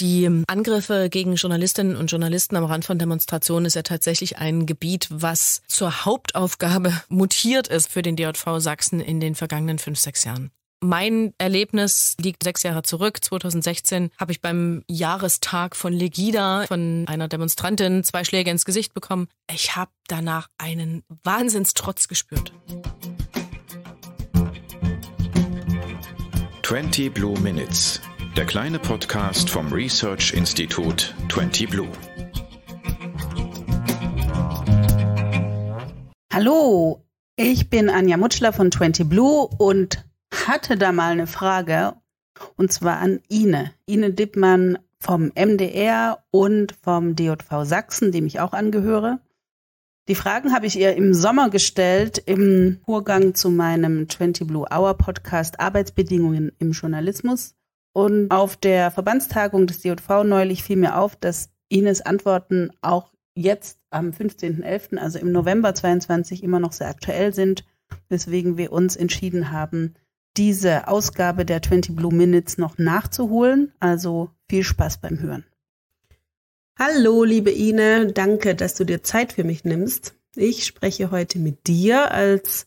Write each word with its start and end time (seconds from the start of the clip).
Die 0.00 0.44
Angriffe 0.46 1.10
gegen 1.10 1.34
Journalistinnen 1.34 1.94
und 1.94 2.10
Journalisten 2.10 2.56
am 2.56 2.64
Rand 2.64 2.86
von 2.86 2.98
Demonstrationen 2.98 3.66
ist 3.66 3.74
ja 3.74 3.82
tatsächlich 3.82 4.38
ein 4.38 4.64
Gebiet, 4.64 5.08
was 5.10 5.60
zur 5.68 6.06
Hauptaufgabe 6.06 6.94
mutiert 7.08 7.68
ist 7.68 7.92
für 7.92 8.00
den 8.00 8.16
DJV 8.16 8.60
Sachsen 8.60 9.00
in 9.00 9.20
den 9.20 9.34
vergangenen 9.34 9.78
fünf, 9.78 9.98
sechs 9.98 10.24
Jahren. 10.24 10.50
Mein 10.82 11.34
Erlebnis 11.36 12.16
liegt 12.18 12.42
sechs 12.42 12.62
Jahre 12.62 12.82
zurück. 12.82 13.22
2016 13.22 14.10
habe 14.18 14.32
ich 14.32 14.40
beim 14.40 14.82
Jahrestag 14.88 15.76
von 15.76 15.92
Legida 15.92 16.64
von 16.66 17.04
einer 17.06 17.28
Demonstrantin 17.28 18.02
zwei 18.02 18.24
Schläge 18.24 18.50
ins 18.50 18.64
Gesicht 18.64 18.94
bekommen. 18.94 19.28
Ich 19.52 19.76
habe 19.76 19.90
danach 20.08 20.48
einen 20.56 21.02
Wahnsinnstrotz 21.24 22.08
gespürt. 22.08 22.54
20 26.62 27.12
Blue 27.12 27.38
Minutes, 27.40 28.00
der 28.36 28.46
kleine 28.46 28.78
Podcast 28.78 29.50
vom 29.50 29.72
Research 29.72 30.32
Institut 30.34 31.14
20 31.30 31.68
Blue. 31.68 31.88
Hallo, 36.32 37.04
ich 37.36 37.70
bin 37.70 37.90
Anja 37.90 38.16
Mutschler 38.16 38.52
von 38.52 38.70
20 38.70 39.08
Blue 39.08 39.48
und 39.58 40.04
hatte 40.32 40.76
da 40.76 40.92
mal 40.92 41.12
eine 41.12 41.26
Frage 41.26 41.94
und 42.56 42.72
zwar 42.72 42.98
an 42.98 43.20
Ine. 43.28 43.72
Ine 43.86 44.12
Dippmann 44.12 44.78
vom 45.00 45.32
MDR 45.34 46.24
und 46.30 46.74
vom 46.82 47.16
DJV 47.16 47.64
Sachsen, 47.64 48.12
dem 48.12 48.26
ich 48.26 48.38
auch 48.38 48.52
angehöre. 48.52 49.20
Die 50.08 50.14
Fragen 50.14 50.54
habe 50.54 50.66
ich 50.66 50.78
ihr 50.78 50.94
im 50.94 51.14
Sommer 51.14 51.50
gestellt 51.50 52.22
im 52.26 52.80
Vorgang 52.84 53.34
zu 53.34 53.50
meinem 53.50 54.08
20 54.08 54.46
Blue 54.46 54.66
Hour 54.70 54.94
Podcast 54.94 55.58
Arbeitsbedingungen 55.58 56.52
im 56.58 56.72
Journalismus. 56.72 57.54
Und 57.92 58.30
auf 58.30 58.56
der 58.56 58.90
Verbandstagung 58.90 59.66
des 59.66 59.80
DJV 59.80 60.24
neulich 60.24 60.62
fiel 60.62 60.76
mir 60.76 60.96
auf, 60.96 61.16
dass 61.16 61.50
Ines 61.68 62.00
Antworten 62.02 62.70
auch 62.80 63.12
jetzt 63.34 63.78
am 63.90 64.10
15.11., 64.10 64.96
also 64.98 65.18
im 65.18 65.32
November 65.32 65.74
22, 65.74 66.42
immer 66.42 66.60
noch 66.60 66.72
sehr 66.72 66.88
aktuell 66.88 67.34
sind, 67.34 67.64
weswegen 68.08 68.56
wir 68.56 68.72
uns 68.72 68.96
entschieden 68.96 69.50
haben, 69.50 69.94
diese 70.36 70.88
Ausgabe 70.88 71.44
der 71.44 71.62
20 71.62 71.96
Blue 71.96 72.14
Minutes 72.14 72.58
noch 72.58 72.78
nachzuholen. 72.78 73.72
Also 73.80 74.30
viel 74.48 74.62
Spaß 74.62 74.98
beim 74.98 75.20
Hören. 75.20 75.44
Hallo, 76.78 77.24
liebe 77.24 77.50
Ine, 77.50 78.12
danke, 78.12 78.54
dass 78.54 78.74
du 78.74 78.84
dir 78.84 79.02
Zeit 79.02 79.32
für 79.32 79.44
mich 79.44 79.64
nimmst. 79.64 80.14
Ich 80.36 80.64
spreche 80.64 81.10
heute 81.10 81.38
mit 81.38 81.66
dir 81.66 82.12
als 82.12 82.66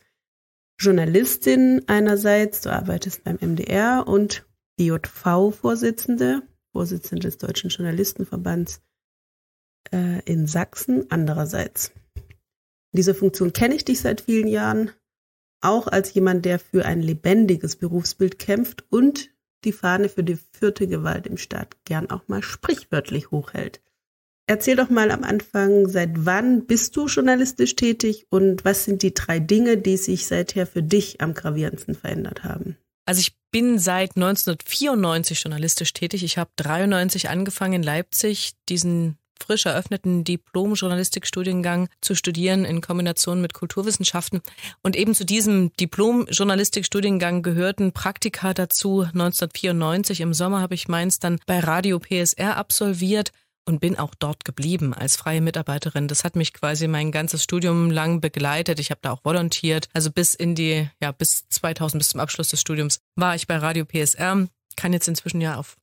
Journalistin 0.77 1.81
einerseits, 1.87 2.61
du 2.61 2.71
arbeitest 2.71 3.23
beim 3.23 3.37
MDR 3.39 4.05
und 4.05 4.45
DJV-Vorsitzende, 4.79 6.41
Vorsitzende 6.71 7.27
des 7.27 7.37
Deutschen 7.37 7.69
Journalistenverbands 7.69 8.81
äh, 9.91 10.21
in 10.25 10.47
Sachsen 10.47 11.09
andererseits. 11.09 11.91
In 12.15 12.97
dieser 12.97 13.15
Funktion 13.15 13.53
kenne 13.53 13.75
ich 13.75 13.85
dich 13.85 14.01
seit 14.01 14.21
vielen 14.21 14.47
Jahren, 14.47 14.91
auch 15.61 15.87
als 15.87 16.13
jemand, 16.13 16.45
der 16.45 16.59
für 16.59 16.85
ein 16.85 17.01
lebendiges 17.01 17.75
Berufsbild 17.75 18.37
kämpft 18.37 18.85
und 18.89 19.29
die 19.63 19.71
Fahne 19.71 20.09
für 20.09 20.23
die 20.23 20.37
vierte 20.51 20.87
Gewalt 20.87 21.25
im 21.25 21.37
Staat 21.37 21.77
gern 21.85 22.09
auch 22.09 22.27
mal 22.27 22.43
sprichwörtlich 22.43 23.31
hochhält. 23.31 23.81
Erzähl 24.45 24.75
doch 24.75 24.89
mal 24.89 25.09
am 25.09 25.23
Anfang, 25.23 25.87
seit 25.87 26.25
wann 26.25 26.65
bist 26.65 26.97
du 26.97 27.07
journalistisch 27.07 27.75
tätig 27.75 28.27
und 28.29 28.65
was 28.65 28.83
sind 28.83 29.01
die 29.01 29.13
drei 29.13 29.39
Dinge, 29.39 29.77
die 29.77 29.95
sich 29.95 30.27
seither 30.27 30.67
für 30.67 30.83
dich 30.83 31.21
am 31.21 31.33
gravierendsten 31.33 31.95
verändert 31.95 32.43
haben? 32.43 32.75
Also 33.05 33.21
ich 33.21 33.37
bin 33.53 33.77
seit 33.77 34.17
1994 34.17 35.43
journalistisch 35.43 35.93
tätig. 35.93 36.23
Ich 36.23 36.37
habe 36.37 36.49
93 36.57 37.29
angefangen 37.29 37.75
in 37.75 37.83
Leipzig, 37.83 38.53
diesen 38.67 39.17
frisch 39.39 39.65
eröffneten 39.65 40.23
Diplom-Journalistik-Studiengang 40.23 41.87
zu 42.01 42.15
studieren 42.15 42.65
in 42.65 42.81
Kombination 42.81 43.41
mit 43.41 43.53
Kulturwissenschaften. 43.53 44.41
Und 44.81 44.95
eben 44.95 45.13
zu 45.13 45.23
diesem 45.23 45.71
Diplom-Journalistik-Studiengang 45.73 47.43
gehörten 47.43 47.91
Praktika 47.91 48.53
dazu. 48.55 49.01
1994 49.01 50.21
im 50.21 50.33
Sommer 50.33 50.61
habe 50.61 50.73
ich 50.73 50.87
meins 50.87 51.19
dann 51.19 51.39
bei 51.45 51.59
Radio 51.59 51.99
PSR 51.99 52.57
absolviert 52.57 53.31
und 53.65 53.79
bin 53.79 53.97
auch 53.97 54.13
dort 54.15 54.45
geblieben 54.45 54.93
als 54.93 55.15
freie 55.15 55.41
Mitarbeiterin. 55.41 56.07
Das 56.07 56.23
hat 56.23 56.35
mich 56.35 56.53
quasi 56.53 56.87
mein 56.87 57.11
ganzes 57.11 57.43
Studium 57.43 57.91
lang 57.91 58.21
begleitet. 58.21 58.79
Ich 58.79 58.91
habe 58.91 58.99
da 59.01 59.11
auch 59.11 59.23
volontiert. 59.23 59.89
Also 59.93 60.11
bis 60.11 60.33
in 60.33 60.55
die, 60.55 60.89
ja, 61.01 61.11
bis 61.11 61.47
2000, 61.49 61.99
bis 61.99 62.09
zum 62.09 62.19
Abschluss 62.19 62.49
des 62.49 62.61
Studiums 62.61 62.99
war 63.15 63.35
ich 63.35 63.47
bei 63.47 63.57
Radio 63.57 63.85
PSR. 63.85 64.47
Kann 64.75 64.93
jetzt 64.93 65.07
inzwischen 65.07 65.39
ja 65.39 65.57
auf 65.57 65.77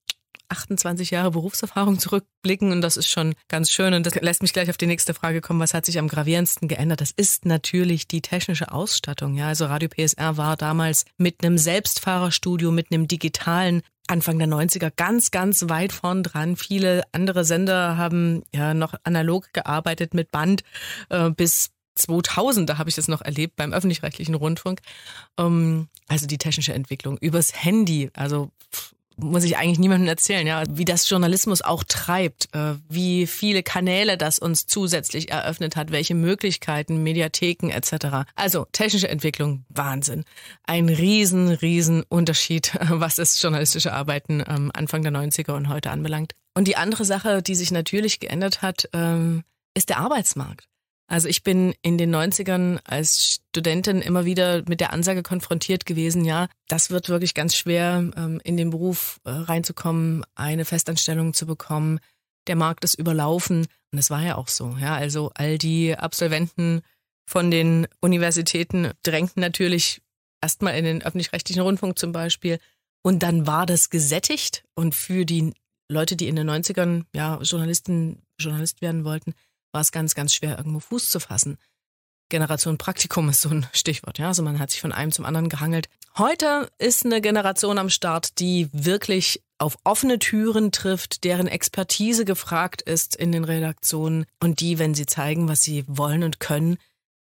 28 0.50 1.10
Jahre 1.10 1.30
Berufserfahrung 1.30 1.98
zurückblicken 1.98 2.72
und 2.72 2.80
das 2.80 2.96
ist 2.96 3.08
schon 3.08 3.34
ganz 3.48 3.70
schön 3.70 3.94
und 3.94 4.04
das 4.04 4.14
lässt 4.16 4.42
mich 4.42 4.52
gleich 4.52 4.68
auf 4.68 4.76
die 4.76 4.86
nächste 4.86 5.14
Frage 5.14 5.40
kommen, 5.40 5.60
was 5.60 5.74
hat 5.74 5.86
sich 5.86 5.98
am 5.98 6.08
gravierendsten 6.08 6.68
geändert? 6.68 7.00
Das 7.00 7.12
ist 7.12 7.46
natürlich 7.46 8.08
die 8.08 8.20
technische 8.20 8.72
Ausstattung, 8.72 9.36
ja, 9.36 9.48
also 9.48 9.66
Radio 9.66 9.88
PSR 9.88 10.36
war 10.36 10.56
damals 10.56 11.04
mit 11.16 11.42
einem 11.42 11.56
Selbstfahrerstudio, 11.56 12.72
mit 12.72 12.92
einem 12.92 13.08
digitalen 13.08 13.82
Anfang 14.10 14.38
der 14.38 14.48
90er 14.48 14.90
ganz, 14.94 15.30
ganz 15.30 15.68
weit 15.68 15.92
vorn 15.92 16.22
dran. 16.22 16.56
Viele 16.56 17.02
andere 17.12 17.44
Sender 17.44 17.96
haben 17.96 18.42
ja 18.54 18.74
noch 18.74 18.94
analog 19.04 19.52
gearbeitet 19.52 20.14
mit 20.14 20.30
Band 20.30 20.62
äh, 21.08 21.30
bis 21.30 21.70
2000, 21.94 22.68
da 22.68 22.78
habe 22.78 22.88
ich 22.88 22.96
das 22.96 23.08
noch 23.08 23.20
erlebt 23.20 23.56
beim 23.56 23.72
öffentlich-rechtlichen 23.72 24.34
Rundfunk. 24.34 24.80
Ähm, 25.38 25.88
also 26.08 26.26
die 26.26 26.38
technische 26.38 26.72
Entwicklung 26.72 27.18
übers 27.18 27.62
Handy, 27.62 28.10
also 28.14 28.50
muss 29.22 29.44
ich 29.44 29.56
eigentlich 29.56 29.78
niemandem 29.78 30.08
erzählen, 30.08 30.46
ja, 30.46 30.64
wie 30.68 30.84
das 30.84 31.08
Journalismus 31.08 31.62
auch 31.62 31.84
treibt, 31.84 32.48
äh, 32.54 32.74
wie 32.88 33.26
viele 33.26 33.62
Kanäle 33.62 34.16
das 34.16 34.38
uns 34.38 34.66
zusätzlich 34.66 35.30
eröffnet 35.30 35.76
hat, 35.76 35.92
welche 35.92 36.14
Möglichkeiten, 36.14 37.02
Mediatheken 37.02 37.70
etc. 37.70 38.28
Also 38.34 38.66
technische 38.72 39.08
Entwicklung, 39.08 39.64
Wahnsinn. 39.68 40.24
Ein 40.66 40.88
riesen, 40.88 41.48
riesen 41.48 42.02
Unterschied, 42.08 42.72
was 42.88 43.16
das 43.16 43.40
journalistische 43.40 43.92
Arbeiten 43.92 44.42
ähm, 44.46 44.70
Anfang 44.74 45.02
der 45.02 45.12
90er 45.12 45.52
und 45.52 45.68
heute 45.68 45.90
anbelangt. 45.90 46.32
Und 46.54 46.66
die 46.66 46.76
andere 46.76 47.04
Sache, 47.04 47.42
die 47.42 47.54
sich 47.54 47.70
natürlich 47.70 48.20
geändert 48.20 48.62
hat, 48.62 48.88
ähm, 48.92 49.44
ist 49.74 49.88
der 49.88 49.98
Arbeitsmarkt. 49.98 50.69
Also 51.10 51.26
ich 51.26 51.42
bin 51.42 51.74
in 51.82 51.98
den 51.98 52.14
90ern 52.14 52.78
als 52.84 53.40
Studentin 53.48 54.00
immer 54.00 54.24
wieder 54.24 54.62
mit 54.68 54.78
der 54.78 54.92
Ansage 54.92 55.24
konfrontiert 55.24 55.84
gewesen, 55.84 56.24
ja, 56.24 56.46
das 56.68 56.90
wird 56.90 57.08
wirklich 57.08 57.34
ganz 57.34 57.56
schwer, 57.56 58.08
ähm, 58.16 58.40
in 58.44 58.56
den 58.56 58.70
Beruf 58.70 59.20
äh, 59.24 59.30
reinzukommen, 59.30 60.24
eine 60.36 60.64
Festanstellung 60.64 61.34
zu 61.34 61.46
bekommen. 61.46 61.98
Der 62.46 62.54
Markt 62.54 62.84
ist 62.84 62.94
überlaufen. 62.94 63.66
Und 63.90 63.98
es 63.98 64.08
war 64.10 64.22
ja 64.22 64.36
auch 64.36 64.46
so. 64.46 64.76
Ja, 64.80 64.94
also 64.94 65.32
all 65.34 65.58
die 65.58 65.96
Absolventen 65.96 66.82
von 67.26 67.50
den 67.50 67.88
Universitäten 68.00 68.92
drängten 69.02 69.40
natürlich 69.40 70.02
erstmal 70.40 70.76
in 70.76 70.84
den 70.84 71.02
öffentlich-rechtlichen 71.02 71.62
Rundfunk 71.62 71.98
zum 71.98 72.12
Beispiel. 72.12 72.60
Und 73.02 73.24
dann 73.24 73.48
war 73.48 73.66
das 73.66 73.90
gesättigt. 73.90 74.62
Und 74.76 74.94
für 74.94 75.24
die 75.24 75.54
Leute, 75.88 76.14
die 76.14 76.28
in 76.28 76.36
den 76.36 76.48
90ern 76.48 77.02
ja 77.12 77.40
Journalisten, 77.42 78.22
Journalist 78.38 78.80
werden 78.80 79.04
wollten, 79.04 79.34
war 79.72 79.80
es 79.80 79.92
ganz, 79.92 80.14
ganz 80.14 80.34
schwer, 80.34 80.58
irgendwo 80.58 80.80
Fuß 80.80 81.10
zu 81.10 81.20
fassen. 81.20 81.58
Generation 82.30 82.78
Praktikum 82.78 83.28
ist 83.28 83.42
so 83.42 83.50
ein 83.50 83.66
Stichwort, 83.72 84.18
ja. 84.18 84.28
Also 84.28 84.42
man 84.42 84.58
hat 84.58 84.70
sich 84.70 84.80
von 84.80 84.92
einem 84.92 85.12
zum 85.12 85.24
anderen 85.26 85.48
gehangelt. 85.48 85.88
Heute 86.16 86.70
ist 86.78 87.04
eine 87.04 87.20
Generation 87.20 87.78
am 87.78 87.90
Start, 87.90 88.38
die 88.40 88.68
wirklich 88.72 89.42
auf 89.58 89.76
offene 89.84 90.18
Türen 90.18 90.72
trifft, 90.72 91.24
deren 91.24 91.46
Expertise 91.46 92.24
gefragt 92.24 92.82
ist 92.82 93.14
in 93.14 93.30
den 93.30 93.44
Redaktionen 93.44 94.24
und 94.40 94.60
die, 94.60 94.78
wenn 94.78 94.94
sie 94.94 95.06
zeigen, 95.06 95.48
was 95.48 95.62
sie 95.62 95.84
wollen 95.86 96.22
und 96.22 96.40
können, 96.40 96.78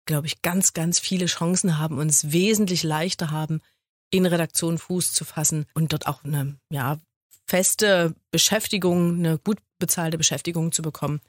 glaube 0.05 0.27
ich, 0.27 0.41
ganz, 0.41 0.73
ganz 0.73 0.99
viele 0.99 1.27
Chancen 1.27 1.77
haben 1.77 1.99
und 1.99 2.09
es 2.09 2.31
wesentlich 2.31 2.83
leichter 2.83 3.29
haben, 3.29 3.61
in 4.09 4.25
Redaktionen 4.25 4.79
Fuß 4.79 5.13
zu 5.13 5.25
fassen 5.25 5.65
und 5.75 5.93
dort 5.93 6.07
auch 6.07 6.23
eine, 6.23 6.55
ja, 6.69 6.97
feste 7.45 8.15
Beschäftigung, 8.31 9.17
eine 9.17 9.37
gut 9.37 9.59
bezahlte 9.79 10.17
Beschäftigung 10.17 10.71
zu 10.71 10.81
bekommen 10.81 11.21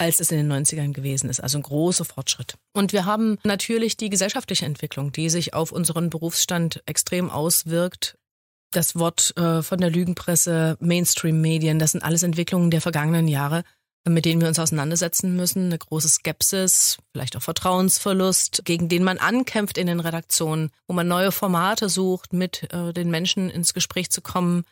als 0.00 0.18
es 0.18 0.32
in 0.32 0.38
den 0.38 0.50
90ern 0.50 0.92
gewesen 0.92 1.28
ist. 1.28 1.40
Also 1.40 1.58
ein 1.58 1.62
großer 1.62 2.06
Fortschritt. 2.06 2.54
Und 2.72 2.94
wir 2.94 3.04
haben 3.04 3.38
natürlich 3.44 3.98
die 3.98 4.08
gesellschaftliche 4.08 4.64
Entwicklung, 4.64 5.12
die 5.12 5.28
sich 5.28 5.52
auf 5.52 5.72
unseren 5.72 6.08
Berufsstand 6.08 6.82
extrem 6.86 7.28
auswirkt. 7.28 8.16
Das 8.72 8.96
Wort 8.96 9.36
äh, 9.36 9.62
von 9.62 9.78
der 9.78 9.90
Lügenpresse, 9.90 10.78
Mainstream-Medien, 10.80 11.78
das 11.78 11.92
sind 11.92 12.02
alles 12.02 12.22
Entwicklungen 12.22 12.70
der 12.70 12.80
vergangenen 12.80 13.28
Jahre, 13.28 13.62
mit 14.08 14.24
denen 14.24 14.40
wir 14.40 14.48
uns 14.48 14.58
auseinandersetzen 14.58 15.36
müssen. 15.36 15.66
Eine 15.66 15.78
große 15.78 16.08
Skepsis, 16.08 16.96
vielleicht 17.12 17.36
auch 17.36 17.42
Vertrauensverlust, 17.42 18.62
gegen 18.64 18.88
den 18.88 19.04
man 19.04 19.18
ankämpft 19.18 19.76
in 19.76 19.86
den 19.86 20.00
Redaktionen, 20.00 20.70
wo 20.86 20.94
man 20.94 21.08
neue 21.08 21.30
Formate 21.30 21.90
sucht, 21.90 22.32
mit 22.32 22.72
äh, 22.72 22.94
den 22.94 23.10
Menschen 23.10 23.50
ins 23.50 23.74
Gespräch 23.74 24.08
zu 24.10 24.22
kommen, 24.22 24.64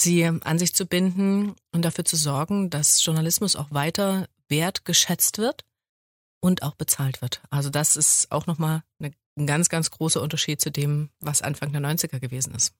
sie 0.00 0.24
an 0.24 0.58
sich 0.58 0.74
zu 0.74 0.86
binden 0.86 1.54
und 1.72 1.84
dafür 1.84 2.06
zu 2.06 2.16
sorgen, 2.16 2.70
dass 2.70 3.04
Journalismus 3.04 3.56
auch 3.56 3.70
weiter 3.70 4.26
wertgeschätzt 4.54 5.38
wird 5.38 5.64
und 6.40 6.62
auch 6.62 6.76
bezahlt 6.76 7.20
wird. 7.22 7.42
Also 7.50 7.70
das 7.70 7.96
ist 7.96 8.30
auch 8.30 8.46
nochmal 8.46 8.82
ein 9.00 9.46
ganz, 9.46 9.68
ganz 9.68 9.90
großer 9.90 10.22
Unterschied 10.22 10.60
zu 10.60 10.70
dem, 10.70 11.10
was 11.20 11.42
Anfang 11.42 11.72
der 11.72 11.80
90er 11.80 12.20
gewesen 12.20 12.54
ist. 12.54 12.72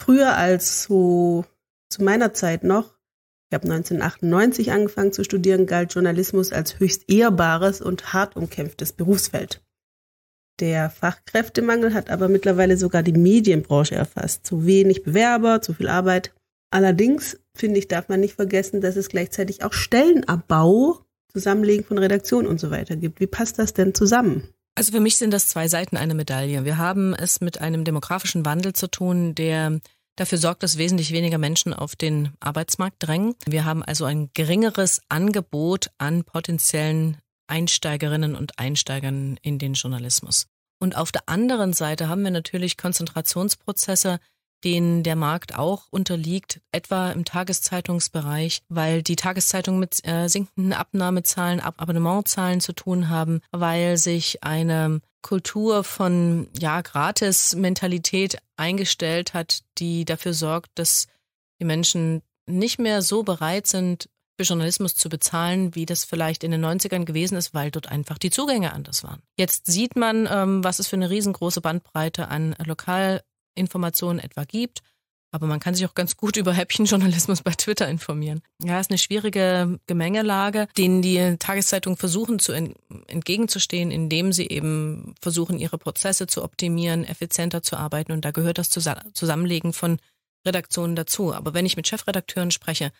Früher 0.00 0.36
als 0.36 0.84
so 0.84 1.44
zu 1.90 2.02
meiner 2.02 2.32
Zeit 2.32 2.64
noch, 2.64 2.96
Ich 3.50 3.54
habe 3.54 3.70
1998 3.70 4.72
angefangen 4.72 5.12
zu 5.12 5.24
studieren, 5.24 5.66
galt 5.66 5.92
Journalismus 5.92 6.52
als 6.52 6.78
höchst 6.80 7.10
ehrbares 7.10 7.82
und 7.82 8.14
hart 8.14 8.34
umkämpftes 8.34 8.94
Berufsfeld. 8.94 9.62
Der 10.58 10.88
Fachkräftemangel 10.88 11.92
hat 11.92 12.08
aber 12.08 12.28
mittlerweile 12.28 12.78
sogar 12.78 13.02
die 13.02 13.12
Medienbranche 13.12 13.94
erfasst. 13.94 14.46
Zu 14.46 14.64
wenig 14.64 15.02
Bewerber, 15.02 15.60
zu 15.60 15.74
viel 15.74 15.88
Arbeit. 15.88 16.32
Allerdings, 16.72 17.38
finde 17.54 17.78
ich, 17.78 17.86
darf 17.86 18.08
man 18.08 18.20
nicht 18.20 18.34
vergessen, 18.34 18.80
dass 18.80 18.96
es 18.96 19.08
gleichzeitig 19.08 19.62
auch 19.62 19.74
Stellenabbau, 19.74 21.00
Zusammenlegen 21.30 21.84
von 21.84 21.98
Redaktionen 21.98 22.46
und 22.46 22.58
so 22.58 22.70
weiter 22.70 22.96
gibt. 22.96 23.20
Wie 23.20 23.26
passt 23.26 23.58
das 23.58 23.74
denn 23.74 23.94
zusammen? 23.94 24.48
Also 24.74 24.92
für 24.92 25.00
mich 25.00 25.18
sind 25.18 25.32
das 25.32 25.48
zwei 25.48 25.68
Seiten 25.68 25.98
einer 25.98 26.14
Medaille. 26.14 26.64
Wir 26.64 26.78
haben 26.78 27.14
es 27.14 27.42
mit 27.42 27.60
einem 27.60 27.84
demografischen 27.84 28.46
Wandel 28.46 28.72
zu 28.72 28.90
tun, 28.90 29.34
der 29.34 29.80
dafür 30.16 30.38
sorgt, 30.38 30.62
dass 30.62 30.78
wesentlich 30.78 31.12
weniger 31.12 31.36
Menschen 31.36 31.74
auf 31.74 31.94
den 31.94 32.30
Arbeitsmarkt 32.40 32.96
drängen. 33.00 33.34
Wir 33.46 33.66
haben 33.66 33.82
also 33.82 34.06
ein 34.06 34.30
geringeres 34.32 35.02
Angebot 35.10 35.90
an 35.98 36.24
potenziellen 36.24 37.18
Einsteigerinnen 37.48 38.34
und 38.34 38.58
Einsteigern 38.58 39.38
in 39.42 39.58
den 39.58 39.74
Journalismus. 39.74 40.46
Und 40.80 40.96
auf 40.96 41.12
der 41.12 41.28
anderen 41.28 41.74
Seite 41.74 42.08
haben 42.08 42.24
wir 42.24 42.30
natürlich 42.30 42.78
Konzentrationsprozesse, 42.78 44.20
denen 44.64 45.02
der 45.02 45.16
Markt 45.16 45.54
auch 45.54 45.86
unterliegt, 45.90 46.60
etwa 46.72 47.10
im 47.10 47.24
Tageszeitungsbereich, 47.24 48.62
weil 48.68 49.02
die 49.02 49.16
Tageszeitungen 49.16 49.80
mit 49.80 50.06
äh, 50.06 50.28
sinkenden 50.28 50.72
Abnahmezahlen, 50.72 51.60
Ab 51.60 51.74
Abonnementzahlen 51.78 52.60
zu 52.60 52.72
tun 52.72 53.08
haben, 53.08 53.40
weil 53.50 53.96
sich 53.96 54.42
eine 54.42 55.00
Kultur 55.22 55.84
von 55.84 56.48
ja 56.58 56.80
Gratis-Mentalität 56.80 58.38
eingestellt 58.56 59.34
hat, 59.34 59.60
die 59.78 60.04
dafür 60.04 60.34
sorgt, 60.34 60.70
dass 60.74 61.06
die 61.60 61.64
Menschen 61.64 62.22
nicht 62.46 62.78
mehr 62.78 63.02
so 63.02 63.22
bereit 63.22 63.66
sind, 63.66 64.08
für 64.36 64.44
Journalismus 64.44 64.94
zu 64.94 65.08
bezahlen, 65.08 65.74
wie 65.74 65.86
das 65.86 66.04
vielleicht 66.04 66.42
in 66.42 66.50
den 66.50 66.64
90ern 66.64 67.04
gewesen 67.04 67.36
ist, 67.36 67.54
weil 67.54 67.70
dort 67.70 67.88
einfach 67.88 68.18
die 68.18 68.30
Zugänge 68.30 68.72
anders 68.72 69.04
waren. 69.04 69.22
Jetzt 69.36 69.66
sieht 69.66 69.94
man, 69.94 70.28
ähm, 70.30 70.64
was 70.64 70.78
es 70.78 70.88
für 70.88 70.96
eine 70.96 71.10
riesengroße 71.10 71.60
Bandbreite 71.60 72.28
an 72.28 72.54
Lokalinformationen 73.52 74.18
etwa 74.18 74.44
gibt. 74.44 74.80
Aber 75.34 75.46
man 75.46 75.60
kann 75.60 75.74
sich 75.74 75.86
auch 75.86 75.94
ganz 75.94 76.16
gut 76.16 76.36
über 76.36 76.52
Häppchenjournalismus 76.52 77.42
bei 77.42 77.52
Twitter 77.52 77.88
informieren. 77.88 78.42
Ja, 78.62 78.80
ist 78.80 78.90
eine 78.90 78.98
schwierige 78.98 79.80
Gemengelage, 79.86 80.68
denen 80.76 81.02
die 81.02 81.36
Tageszeitungen 81.38 81.96
versuchen 81.96 82.38
zu 82.38 82.52
entgegenzustehen, 82.52 83.90
indem 83.90 84.32
sie 84.32 84.48
eben 84.48 85.14
versuchen, 85.20 85.58
ihre 85.58 85.78
Prozesse 85.78 86.26
zu 86.26 86.42
optimieren, 86.42 87.04
effizienter 87.04 87.62
zu 87.62 87.76
arbeiten. 87.76 88.12
Und 88.12 88.24
da 88.24 88.30
gehört 88.30 88.58
das 88.58 88.68
Zusammenlegen 88.68 89.72
von 89.72 89.98
Redaktionen 90.46 90.96
dazu. 90.96 91.32
Aber 91.32 91.54
wenn 91.54 91.66
ich 91.66 91.76
mit 91.76 91.88
Chefredakteuren 91.88 92.50
spreche, 92.50 92.92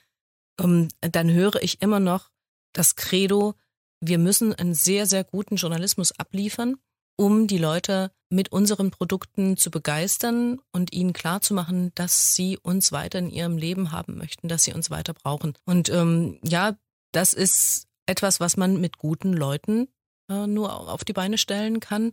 ähm, 0.60 0.88
dann 1.00 1.30
höre 1.30 1.62
ich 1.62 1.82
immer 1.82 2.00
noch 2.00 2.30
das 2.72 2.96
Credo, 2.96 3.54
wir 4.00 4.18
müssen 4.18 4.52
einen 4.54 4.74
sehr, 4.74 5.06
sehr 5.06 5.22
guten 5.22 5.56
Journalismus 5.56 6.12
abliefern, 6.18 6.76
um 7.16 7.46
die 7.46 7.58
Leute 7.58 8.10
mit 8.30 8.50
unseren 8.50 8.90
Produkten 8.90 9.56
zu 9.56 9.70
begeistern 9.70 10.58
und 10.72 10.92
ihnen 10.92 11.12
klarzumachen, 11.12 11.92
dass 11.94 12.34
sie 12.34 12.58
uns 12.58 12.90
weiter 12.90 13.18
in 13.18 13.30
ihrem 13.30 13.58
Leben 13.58 13.92
haben 13.92 14.16
möchten, 14.16 14.48
dass 14.48 14.64
sie 14.64 14.72
uns 14.72 14.90
weiter 14.90 15.12
brauchen. 15.12 15.54
Und 15.66 15.90
ähm, 15.90 16.38
ja, 16.42 16.76
das 17.12 17.34
ist 17.34 17.86
etwas, 18.06 18.40
was 18.40 18.56
man 18.56 18.80
mit 18.80 18.96
guten 18.96 19.32
Leuten 19.32 19.88
äh, 20.30 20.46
nur 20.46 20.88
auf 20.90 21.04
die 21.04 21.12
Beine 21.12 21.38
stellen 21.38 21.80
kann. 21.80 22.12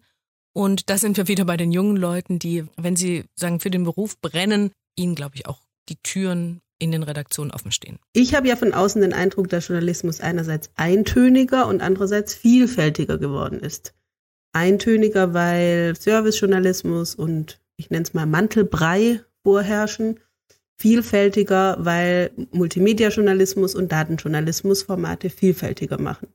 Und 0.53 0.89
da 0.89 0.97
sind 0.97 1.15
wir 1.17 1.27
wieder 1.27 1.45
bei 1.45 1.57
den 1.57 1.71
jungen 1.71 1.95
Leuten, 1.95 2.37
die, 2.37 2.65
wenn 2.75 2.95
sie 2.95 3.23
sagen, 3.35 3.59
für 3.59 3.71
den 3.71 3.83
Beruf 3.83 4.19
brennen, 4.19 4.71
ihnen, 4.95 5.15
glaube 5.15 5.35
ich, 5.35 5.47
auch 5.47 5.61
die 5.87 5.97
Türen 6.03 6.61
in 6.79 6.91
den 6.91 7.03
Redaktionen 7.03 7.51
offen 7.51 7.71
stehen. 7.71 7.99
Ich 8.13 8.33
habe 8.33 8.47
ja 8.47 8.55
von 8.55 8.73
außen 8.73 9.01
den 9.01 9.13
Eindruck, 9.13 9.49
dass 9.49 9.67
Journalismus 9.67 10.21
einerseits 10.21 10.69
eintöniger 10.75 11.67
und 11.67 11.81
andererseits 11.81 12.33
vielfältiger 12.33 13.17
geworden 13.17 13.59
ist. 13.59 13.93
Eintöniger, 14.59 15.33
weil 15.33 15.95
Servicejournalismus 15.95 17.15
und 17.15 17.61
ich 17.77 17.89
nenne 17.89 18.03
es 18.03 18.13
mal 18.13 18.25
Mantelbrei 18.25 19.21
vorherrschen. 19.41 20.19
Vielfältiger, 20.75 21.77
weil 21.79 22.31
Multimedia-Journalismus 22.51 23.73
und 23.73 23.91
Datenjournalismus 23.91 24.83
Formate 24.83 25.29
vielfältiger 25.29 25.99
machen. 25.99 26.27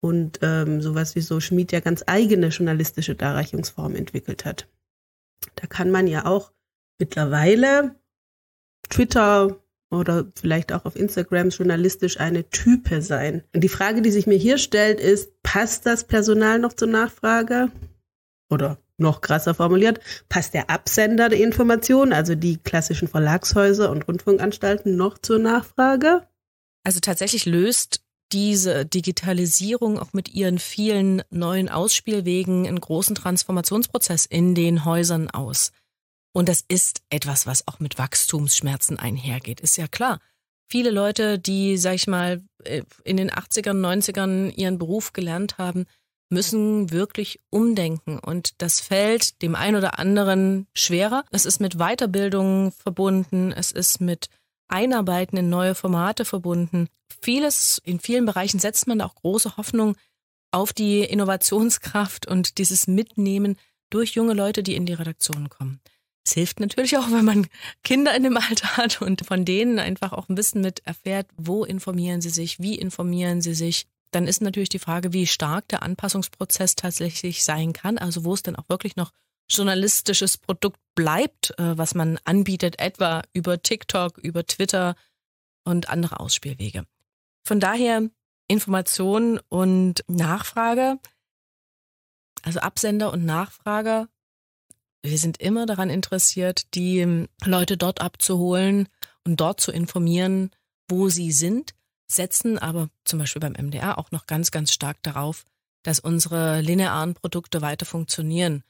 Und 0.00 0.40
ähm, 0.42 0.82
sowas 0.82 1.14
wie 1.14 1.20
Social 1.20 1.56
Media 1.56 1.80
ganz 1.80 2.04
eigene 2.06 2.48
journalistische 2.48 3.14
Darreichungsformen 3.14 3.96
entwickelt 3.96 4.44
hat. 4.44 4.68
Da 5.56 5.66
kann 5.66 5.90
man 5.90 6.06
ja 6.06 6.26
auch 6.26 6.52
mittlerweile 6.98 7.94
Twitter 8.90 9.61
oder 9.92 10.26
vielleicht 10.34 10.72
auch 10.72 10.84
auf 10.86 10.96
Instagram 10.96 11.50
journalistisch 11.50 12.18
eine 12.18 12.48
Type 12.48 13.02
sein. 13.02 13.42
Und 13.54 13.62
die 13.62 13.68
Frage, 13.68 14.00
die 14.00 14.10
sich 14.10 14.26
mir 14.26 14.38
hier 14.38 14.58
stellt, 14.58 14.98
ist, 14.98 15.42
passt 15.42 15.86
das 15.86 16.04
Personal 16.04 16.58
noch 16.58 16.72
zur 16.72 16.88
Nachfrage? 16.88 17.70
Oder 18.50 18.78
noch 18.96 19.20
krasser 19.20 19.54
formuliert, 19.54 20.00
passt 20.28 20.54
der 20.54 20.70
Absender 20.70 21.28
der 21.28 21.40
Information, 21.40 22.12
also 22.12 22.34
die 22.34 22.56
klassischen 22.56 23.08
Verlagshäuser 23.08 23.90
und 23.90 24.08
Rundfunkanstalten, 24.08 24.96
noch 24.96 25.18
zur 25.18 25.38
Nachfrage? 25.38 26.26
Also 26.84 27.00
tatsächlich 27.00 27.44
löst 27.44 28.00
diese 28.32 28.86
Digitalisierung 28.86 29.98
auch 29.98 30.14
mit 30.14 30.32
ihren 30.34 30.58
vielen 30.58 31.22
neuen 31.30 31.68
Ausspielwegen 31.68 32.66
einen 32.66 32.80
großen 32.80 33.14
Transformationsprozess 33.14 34.24
in 34.24 34.54
den 34.54 34.86
Häusern 34.86 35.28
aus. 35.28 35.72
Und 36.32 36.48
das 36.48 36.64
ist 36.66 37.02
etwas, 37.10 37.46
was 37.46 37.68
auch 37.68 37.78
mit 37.78 37.98
Wachstumsschmerzen 37.98 38.98
einhergeht, 38.98 39.60
ist 39.60 39.76
ja 39.76 39.86
klar. 39.86 40.18
Viele 40.68 40.90
Leute, 40.90 41.38
die, 41.38 41.76
sag 41.76 41.94
ich 41.94 42.06
mal, 42.06 42.42
äh, 42.64 42.82
in 43.04 43.18
den 43.18 43.30
80ern, 43.30 43.78
90ern 43.78 44.50
ihren 44.54 44.78
Beruf 44.78 45.12
gelernt 45.12 45.58
haben, 45.58 45.84
müssen 46.30 46.90
wirklich 46.90 47.40
umdenken. 47.50 48.18
Und 48.18 48.62
das 48.62 48.80
fällt 48.80 49.42
dem 49.42 49.54
einen 49.54 49.76
oder 49.76 49.98
anderen 49.98 50.66
schwerer. 50.74 51.24
Es 51.30 51.44
ist 51.44 51.60
mit 51.60 51.76
Weiterbildung 51.76 52.72
verbunden. 52.72 53.52
Es 53.52 53.70
ist 53.70 54.00
mit 54.00 54.28
Einarbeiten 54.68 55.36
in 55.36 55.50
neue 55.50 55.74
Formate 55.74 56.24
verbunden. 56.24 56.88
Vieles, 57.20 57.80
in 57.84 58.00
vielen 58.00 58.24
Bereichen 58.24 58.58
setzt 58.58 58.86
man 58.86 59.02
auch 59.02 59.14
große 59.14 59.58
Hoffnung 59.58 59.96
auf 60.50 60.72
die 60.72 61.00
Innovationskraft 61.00 62.26
und 62.26 62.56
dieses 62.56 62.86
Mitnehmen 62.86 63.56
durch 63.90 64.14
junge 64.14 64.32
Leute, 64.32 64.62
die 64.62 64.74
in 64.74 64.86
die 64.86 64.94
Redaktion 64.94 65.50
kommen. 65.50 65.80
Es 66.24 66.32
hilft 66.32 66.60
natürlich 66.60 66.96
auch, 66.98 67.10
wenn 67.10 67.24
man 67.24 67.46
Kinder 67.82 68.14
in 68.14 68.22
dem 68.22 68.36
Alter 68.36 68.76
hat 68.76 69.02
und 69.02 69.26
von 69.26 69.44
denen 69.44 69.78
einfach 69.78 70.12
auch 70.12 70.28
ein 70.28 70.34
bisschen 70.34 70.60
mit 70.60 70.86
erfährt, 70.86 71.28
wo 71.36 71.64
informieren 71.64 72.20
sie 72.20 72.30
sich, 72.30 72.60
wie 72.60 72.76
informieren 72.76 73.40
sie 73.40 73.54
sich. 73.54 73.86
Dann 74.12 74.28
ist 74.28 74.42
natürlich 74.42 74.68
die 74.68 74.78
Frage, 74.78 75.12
wie 75.12 75.26
stark 75.26 75.68
der 75.68 75.82
Anpassungsprozess 75.82 76.76
tatsächlich 76.76 77.44
sein 77.44 77.72
kann, 77.72 77.98
also 77.98 78.24
wo 78.24 78.34
es 78.34 78.42
dann 78.42 78.56
auch 78.56 78.68
wirklich 78.68 78.94
noch 78.94 79.10
journalistisches 79.48 80.38
Produkt 80.38 80.78
bleibt, 80.94 81.58
äh, 81.58 81.76
was 81.76 81.94
man 81.94 82.18
anbietet, 82.24 82.78
etwa 82.78 83.22
über 83.32 83.60
TikTok, 83.60 84.18
über 84.18 84.46
Twitter 84.46 84.94
und 85.64 85.88
andere 85.88 86.20
Ausspielwege. 86.20 86.86
Von 87.44 87.58
daher 87.58 88.08
Information 88.48 89.40
und 89.48 90.04
Nachfrage, 90.08 90.98
also 92.42 92.60
Absender 92.60 93.12
und 93.12 93.24
Nachfrager 93.24 94.08
wir 95.02 95.18
sind 95.18 95.38
immer 95.38 95.66
daran 95.66 95.90
interessiert, 95.90 96.74
die 96.74 96.98
ähm, 97.00 97.28
Leute 97.44 97.76
dort 97.76 98.00
abzuholen 98.00 98.88
und 99.24 99.40
dort 99.40 99.60
zu 99.60 99.72
informieren, 99.72 100.50
wo 100.88 101.08
sie 101.08 101.32
sind, 101.32 101.74
setzen 102.06 102.58
aber 102.58 102.88
zum 103.04 103.18
Beispiel 103.18 103.40
beim 103.40 103.54
MDR 103.54 103.98
auch 103.98 104.10
noch 104.10 104.26
ganz, 104.26 104.50
ganz 104.50 104.72
stark 104.72 105.02
darauf, 105.02 105.44
dass 105.82 105.98
unsere 105.98 106.60
linearen 106.60 107.14
Produkte 107.14 107.62
weiter 107.62 107.86
funktionieren. 107.86 108.62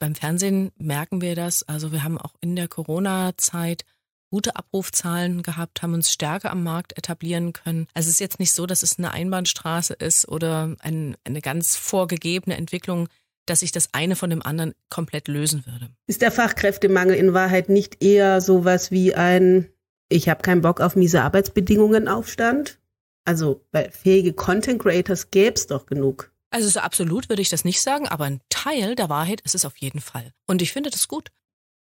Beim 0.00 0.14
Fernsehen 0.14 0.72
merken 0.76 1.20
wir 1.20 1.36
das. 1.36 1.62
Also 1.62 1.92
wir 1.92 2.02
haben 2.02 2.18
auch 2.18 2.34
in 2.40 2.56
der 2.56 2.68
Corona-Zeit 2.68 3.84
gute 4.30 4.56
Abrufzahlen 4.56 5.42
gehabt, 5.42 5.82
haben 5.82 5.94
uns 5.94 6.12
stärker 6.12 6.50
am 6.50 6.62
Markt 6.62 6.96
etablieren 6.96 7.52
können. 7.52 7.86
Also 7.94 8.08
es 8.08 8.14
ist 8.14 8.20
jetzt 8.20 8.40
nicht 8.40 8.52
so, 8.52 8.66
dass 8.66 8.82
es 8.82 8.98
eine 8.98 9.10
Einbahnstraße 9.10 9.94
ist 9.94 10.26
oder 10.28 10.74
ein, 10.80 11.16
eine 11.24 11.40
ganz 11.40 11.76
vorgegebene 11.76 12.56
Entwicklung, 12.56 13.08
dass 13.50 13.60
sich 13.60 13.72
das 13.72 13.90
eine 13.92 14.16
von 14.16 14.30
dem 14.30 14.42
anderen 14.42 14.74
komplett 14.88 15.28
lösen 15.28 15.66
würde. 15.66 15.90
Ist 16.06 16.22
der 16.22 16.32
Fachkräftemangel 16.32 17.16
in 17.16 17.34
Wahrheit 17.34 17.68
nicht 17.68 18.02
eher 18.02 18.40
sowas 18.40 18.90
wie 18.90 19.14
ein 19.14 19.68
Ich 20.08 20.28
habe 20.28 20.42
keinen 20.42 20.62
Bock 20.62 20.80
auf 20.80 20.96
miese 20.96 21.22
Arbeitsbedingungen 21.22 22.08
Aufstand? 22.08 22.78
Also, 23.24 23.64
weil 23.72 23.90
fähige 23.90 24.32
Content 24.32 24.80
Creators 24.80 25.30
gäbe 25.30 25.54
es 25.54 25.66
doch 25.66 25.86
genug. 25.86 26.32
Also 26.50 26.68
so 26.68 26.80
absolut 26.80 27.28
würde 27.28 27.42
ich 27.42 27.48
das 27.48 27.64
nicht 27.64 27.80
sagen, 27.80 28.08
aber 28.08 28.24
ein 28.24 28.40
Teil 28.48 28.96
der 28.96 29.08
Wahrheit 29.08 29.40
ist 29.42 29.54
es 29.54 29.64
auf 29.64 29.76
jeden 29.76 30.00
Fall. 30.00 30.32
Und 30.46 30.62
ich 30.62 30.72
finde 30.72 30.90
das 30.90 31.06
gut, 31.06 31.30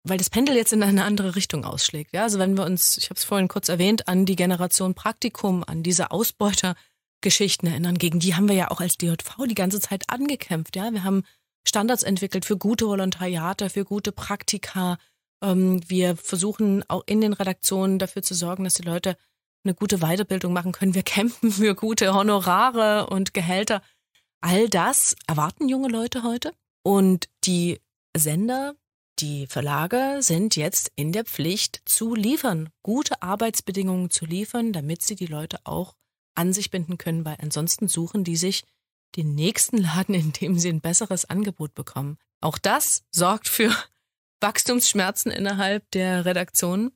weil 0.04 0.19
das 0.19 0.31
Pendel 0.31 0.57
jetzt 0.57 0.73
in 0.73 0.83
eine 0.83 1.04
andere 1.04 1.35
Richtung 1.35 1.64
ausschlägt. 1.64 2.12
Ja, 2.12 2.23
also 2.23 2.38
wenn 2.38 2.57
wir 2.57 2.64
uns, 2.64 2.97
ich 2.97 3.11
habe 3.11 3.19
es 3.19 3.25
vorhin 3.25 3.49
kurz 3.49 3.69
erwähnt, 3.69 4.09
an 4.09 4.25
die 4.25 4.37
Generation 4.37 4.95
Praktikum, 4.95 5.64
an 5.66 5.83
diese 5.83 6.12
Ausbeutergeschichten 6.12 7.69
erinnern, 7.69 7.99
gegen 7.99 8.21
die 8.21 8.37
haben 8.37 8.49
wir 8.49 8.54
ja 8.54 8.71
auch 8.71 8.81
als 8.81 8.99
DJV 8.99 9.47
die 9.49 9.54
ganze 9.54 9.81
Zeit 9.81 10.04
angekämpft. 10.09 10.76
Ja, 10.76 10.92
wir 10.92 11.02
haben 11.02 11.25
Standards 11.66 12.02
entwickelt 12.02 12.45
für 12.45 12.57
gute 12.57 12.87
Volontariate, 12.87 13.71
für 13.71 13.85
gute 13.85 14.12
Praktika. 14.12 14.99
Ähm, 15.42 15.81
wir 15.88 16.16
versuchen 16.16 16.85
auch 16.88 17.02
in 17.07 17.21
den 17.21 17.33
Redaktionen 17.33 17.99
dafür 17.99 18.23
zu 18.23 18.35
sorgen, 18.35 18.64
dass 18.64 18.75
die 18.75 18.83
Leute 18.83 19.16
eine 19.64 19.75
gute 19.75 19.99
Weiterbildung 19.99 20.52
machen 20.52 20.73
können. 20.73 20.95
Wir 20.95 21.02
kämpfen 21.04 21.50
für 21.50 21.75
gute 21.75 22.14
Honorare 22.14 23.07
und 23.07 23.35
Gehälter. 23.35 23.83
All 24.40 24.69
das 24.69 25.16
erwarten 25.26 25.69
junge 25.69 25.88
Leute 25.88 26.25
heute. 26.25 26.52
Und 26.83 27.28
die 27.45 27.81
Sender, 28.16 28.75
die 29.21 29.47
Verlage 29.47 30.19
sind 30.21 30.57
jetzt 30.57 30.90
in 30.97 31.12
der 31.12 31.25
Pflicht 31.25 31.81
zu 31.85 32.14
liefern, 32.14 32.71
gute 32.83 33.23
Arbeitsbedingungen 33.23 34.11
zu 34.11 34.26
liefern, 34.26 34.73
damit 34.73 35.02
sie 35.02 35.14
die 35.14 35.26
Leute 35.26 35.61
auch 35.64 35.95
an 36.35 36.52
sich 36.52 36.71
binden 36.71 36.99
können, 36.99 37.25
weil 37.25 37.37
ansonsten 37.40 37.88
suchen 37.88 38.25
die 38.25 38.37
sich 38.37 38.64
den 39.16 39.35
nächsten 39.35 39.78
Laden, 39.78 40.14
in 40.14 40.33
dem 40.33 40.59
sie 40.59 40.69
ein 40.69 40.81
besseres 40.81 41.25
Angebot 41.25 41.75
bekommen. 41.75 42.19
Auch 42.40 42.59
das 42.59 43.04
sorgt 43.11 43.49
für 43.49 43.71
Wachstumsschmerzen 44.40 45.31
innerhalb 45.31 45.90
der 45.92 46.25
Redaktion 46.25 46.92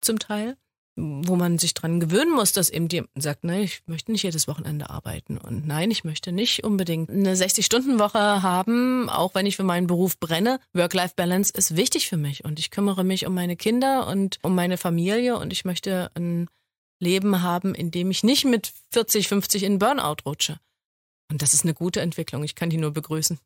zum 0.00 0.18
Teil 0.18 0.56
wo 0.96 1.36
man 1.36 1.58
sich 1.58 1.74
dran 1.74 2.00
gewöhnen 2.00 2.32
muss, 2.32 2.52
dass 2.52 2.70
eben 2.70 2.88
jemand 2.88 3.10
sagt, 3.16 3.44
nein, 3.44 3.64
ich 3.64 3.82
möchte 3.86 4.10
nicht 4.10 4.22
jedes 4.22 4.48
Wochenende 4.48 4.88
arbeiten 4.88 5.36
und 5.36 5.66
nein, 5.66 5.90
ich 5.90 6.04
möchte 6.04 6.32
nicht 6.32 6.64
unbedingt 6.64 7.10
eine 7.10 7.34
60-Stunden-Woche 7.34 8.42
haben, 8.42 9.10
auch 9.10 9.34
wenn 9.34 9.44
ich 9.44 9.56
für 9.56 9.62
meinen 9.62 9.86
Beruf 9.86 10.18
brenne. 10.18 10.58
Work-Life-Balance 10.72 11.52
ist 11.54 11.76
wichtig 11.76 12.08
für 12.08 12.16
mich 12.16 12.44
und 12.44 12.58
ich 12.58 12.70
kümmere 12.70 13.04
mich 13.04 13.26
um 13.26 13.34
meine 13.34 13.56
Kinder 13.56 14.06
und 14.06 14.38
um 14.42 14.54
meine 14.54 14.78
Familie 14.78 15.36
und 15.38 15.52
ich 15.52 15.66
möchte 15.66 16.10
ein 16.14 16.48
Leben 16.98 17.42
haben, 17.42 17.74
in 17.74 17.90
dem 17.90 18.10
ich 18.10 18.22
nicht 18.22 18.46
mit 18.46 18.72
40, 18.92 19.28
50 19.28 19.64
in 19.64 19.78
Burnout 19.78 20.16
rutsche. 20.24 20.58
Und 21.30 21.42
das 21.42 21.54
ist 21.54 21.64
eine 21.64 21.74
gute 21.74 22.00
Entwicklung. 22.00 22.44
Ich 22.44 22.54
kann 22.54 22.70
die 22.70 22.78
nur 22.78 22.92
begrüßen. 22.92 23.38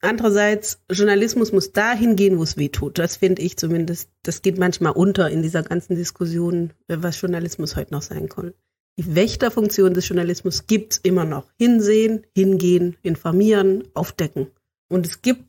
Andererseits, 0.00 0.78
Journalismus 0.90 1.52
muss 1.52 1.72
dahin 1.72 2.16
gehen, 2.16 2.38
wo 2.38 2.42
es 2.42 2.56
weh 2.56 2.68
tut. 2.68 2.98
Das 2.98 3.16
finde 3.16 3.42
ich 3.42 3.56
zumindest. 3.56 4.10
Das 4.22 4.42
geht 4.42 4.58
manchmal 4.58 4.92
unter 4.92 5.30
in 5.30 5.42
dieser 5.42 5.62
ganzen 5.62 5.96
Diskussion, 5.96 6.72
was 6.86 7.20
Journalismus 7.20 7.76
heute 7.76 7.94
noch 7.94 8.02
sein 8.02 8.28
kann. 8.28 8.52
Die 8.98 9.14
Wächterfunktion 9.14 9.94
des 9.94 10.08
Journalismus 10.08 10.66
gibt's 10.66 10.98
immer 10.98 11.24
noch. 11.24 11.50
Hinsehen, 11.58 12.26
hingehen, 12.36 12.96
informieren, 13.02 13.84
aufdecken. 13.94 14.48
Und 14.88 15.06
es 15.06 15.22
gibt 15.22 15.44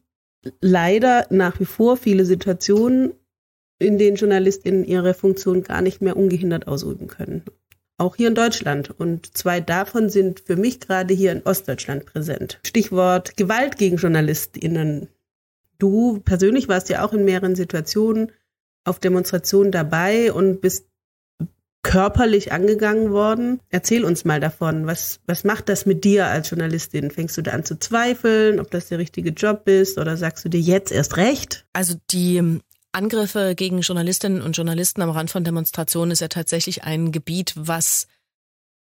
leider 0.61 1.27
nach 1.29 1.59
wie 1.59 1.65
vor 1.65 1.97
viele 1.97 2.25
Situationen, 2.25 3.13
in 3.79 3.97
denen 3.97 4.17
JournalistInnen 4.17 4.85
ihre 4.85 5.13
Funktion 5.13 5.61
gar 5.63 5.81
nicht 5.81 6.01
mehr 6.01 6.17
ungehindert 6.17 6.67
ausüben 6.67 7.07
können 7.07 7.43
auch 7.97 8.15
hier 8.15 8.27
in 8.27 8.35
Deutschland. 8.35 8.91
Und 8.91 9.37
zwei 9.37 9.59
davon 9.59 10.09
sind 10.09 10.39
für 10.41 10.55
mich 10.55 10.79
gerade 10.79 11.13
hier 11.13 11.31
in 11.31 11.43
Ostdeutschland 11.43 12.05
präsent. 12.05 12.59
Stichwort 12.65 13.37
Gewalt 13.37 13.77
gegen 13.77 13.97
JournalistInnen. 13.97 15.09
Du 15.79 16.19
persönlich 16.21 16.67
warst 16.67 16.89
ja 16.89 17.05
auch 17.05 17.13
in 17.13 17.25
mehreren 17.25 17.55
Situationen 17.55 18.31
auf 18.83 18.99
Demonstrationen 18.99 19.71
dabei 19.71 20.31
und 20.31 20.61
bist 20.61 20.87
körperlich 21.83 22.51
angegangen 22.51 23.11
worden. 23.11 23.61
Erzähl 23.69 24.03
uns 24.03 24.25
mal 24.25 24.41
davon. 24.41 24.87
Was, 24.87 25.21
was 25.25 25.43
macht 25.43 25.69
das 25.69 25.85
mit 25.85 26.03
dir 26.03 26.25
als 26.27 26.49
Journalistin? 26.49 27.11
Fängst 27.11 27.37
du 27.37 27.41
da 27.41 27.51
an 27.51 27.63
zu 27.63 27.79
zweifeln, 27.79 28.59
ob 28.59 28.71
das 28.71 28.89
der 28.89 28.97
richtige 28.97 29.29
Job 29.29 29.67
ist 29.69 29.97
oder 29.97 30.17
sagst 30.17 30.43
du 30.43 30.49
dir 30.49 30.59
jetzt 30.59 30.91
erst 30.91 31.15
recht? 31.15 31.65
Also 31.71 31.95
die 32.11 32.59
Angriffe 32.97 33.53
gegen 33.55 33.81
Journalistinnen 33.81 34.41
und 34.41 34.57
Journalisten 34.57 35.01
am 35.01 35.11
Rand 35.11 35.29
von 35.29 35.43
Demonstrationen 35.43 36.11
ist 36.11 36.19
ja 36.21 36.27
tatsächlich 36.27 36.83
ein 36.83 37.11
Gebiet, 37.11 37.53
was 37.55 38.07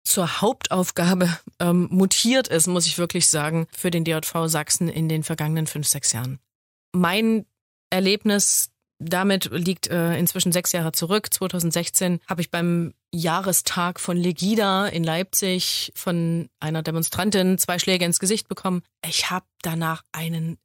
zur 0.03 0.41
Hauptaufgabe 0.41 1.29
ähm, 1.61 1.87
mutiert 1.91 2.49
ist, 2.49 2.67
muss 2.67 2.87
ich 2.87 2.97
wirklich 2.97 3.29
sagen, 3.29 3.67
für 3.71 3.91
den 3.91 4.05
DJV 4.05 4.47
Sachsen 4.47 4.89
in 4.89 5.09
den 5.09 5.23
vergangenen 5.23 5.67
fünf, 5.67 5.87
sechs 5.87 6.13
Jahren. 6.13 6.39
Mein 6.93 7.45
Erlebnis 7.91 8.71
damit 9.01 9.51
liegt 9.53 9.89
äh, 9.89 10.17
inzwischen 10.19 10.53
sechs 10.53 10.73
Jahre 10.73 10.93
zurück. 10.93 11.33
2016 11.33 12.21
habe 12.29 12.43
ich 12.43 12.51
beim 12.51 12.93
Jahrestag 13.13 13.99
von 13.99 14.17
Legida 14.17 14.87
in 14.87 15.05
Leipzig 15.05 15.93
von 15.95 16.49
einer 16.61 16.83
Demonstrantin 16.83 17.59
zwei 17.59 17.79
Schläge 17.79 18.05
ins 18.05 18.19
Gesicht 18.19 18.49
bekommen. 18.49 18.83
Ich 19.07 19.31
habe 19.31 19.47
danach 19.63 20.05
einen 20.13 20.59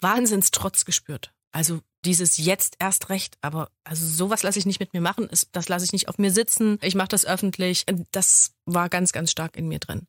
Wahnsinnstrotz 0.00 0.84
gespürt. 0.84 1.32
Also 1.50 1.80
dieses 2.06 2.36
jetzt 2.38 2.76
erst 2.78 3.10
recht, 3.10 3.36
aber 3.42 3.70
also 3.84 4.06
sowas 4.06 4.42
lasse 4.42 4.58
ich 4.58 4.66
nicht 4.66 4.80
mit 4.80 4.94
mir 4.94 5.00
machen, 5.00 5.28
das 5.52 5.68
lasse 5.68 5.84
ich 5.84 5.92
nicht 5.92 6.08
auf 6.08 6.18
mir 6.18 6.30
sitzen, 6.30 6.78
ich 6.82 6.94
mache 6.94 7.08
das 7.08 7.26
öffentlich. 7.26 7.84
Das 8.12 8.54
war 8.64 8.88
ganz, 8.88 9.12
ganz 9.12 9.30
stark 9.30 9.56
in 9.56 9.68
mir 9.68 9.78
drin. 9.78 10.06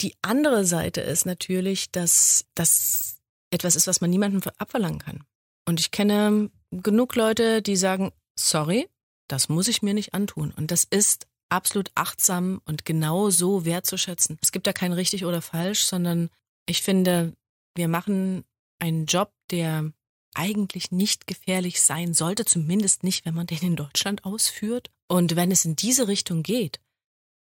Die 0.00 0.14
andere 0.22 0.64
Seite 0.64 1.00
ist 1.00 1.26
natürlich, 1.26 1.90
dass 1.92 2.46
das 2.54 3.18
etwas 3.50 3.76
ist, 3.76 3.86
was 3.86 4.00
man 4.00 4.10
niemandem 4.10 4.42
abverlangen 4.58 4.98
kann. 4.98 5.24
Und 5.66 5.80
ich 5.80 5.90
kenne 5.90 6.50
genug 6.70 7.14
Leute, 7.14 7.62
die 7.62 7.76
sagen, 7.76 8.12
sorry, 8.38 8.88
das 9.28 9.48
muss 9.48 9.68
ich 9.68 9.82
mir 9.82 9.94
nicht 9.94 10.14
antun. 10.14 10.52
Und 10.52 10.70
das 10.70 10.84
ist 10.84 11.26
absolut 11.48 11.90
achtsam 11.94 12.60
und 12.64 12.84
genau 12.84 13.30
so 13.30 13.64
wertzuschätzen. 13.64 14.38
Es 14.42 14.52
gibt 14.52 14.66
da 14.66 14.72
kein 14.72 14.92
richtig 14.92 15.24
oder 15.24 15.42
falsch, 15.42 15.84
sondern 15.84 16.30
ich 16.66 16.82
finde, 16.82 17.32
wir 17.76 17.88
machen 17.88 18.44
einen 18.80 19.06
Job, 19.06 19.32
der 19.50 19.92
eigentlich 20.34 20.90
nicht 20.90 21.26
gefährlich 21.26 21.82
sein 21.82 22.14
sollte, 22.14 22.44
zumindest 22.44 23.02
nicht, 23.02 23.24
wenn 23.24 23.34
man 23.34 23.46
den 23.46 23.58
in 23.58 23.76
Deutschland 23.76 24.24
ausführt. 24.24 24.90
Und 25.08 25.36
wenn 25.36 25.50
es 25.50 25.64
in 25.64 25.76
diese 25.76 26.08
Richtung 26.08 26.42
geht, 26.42 26.80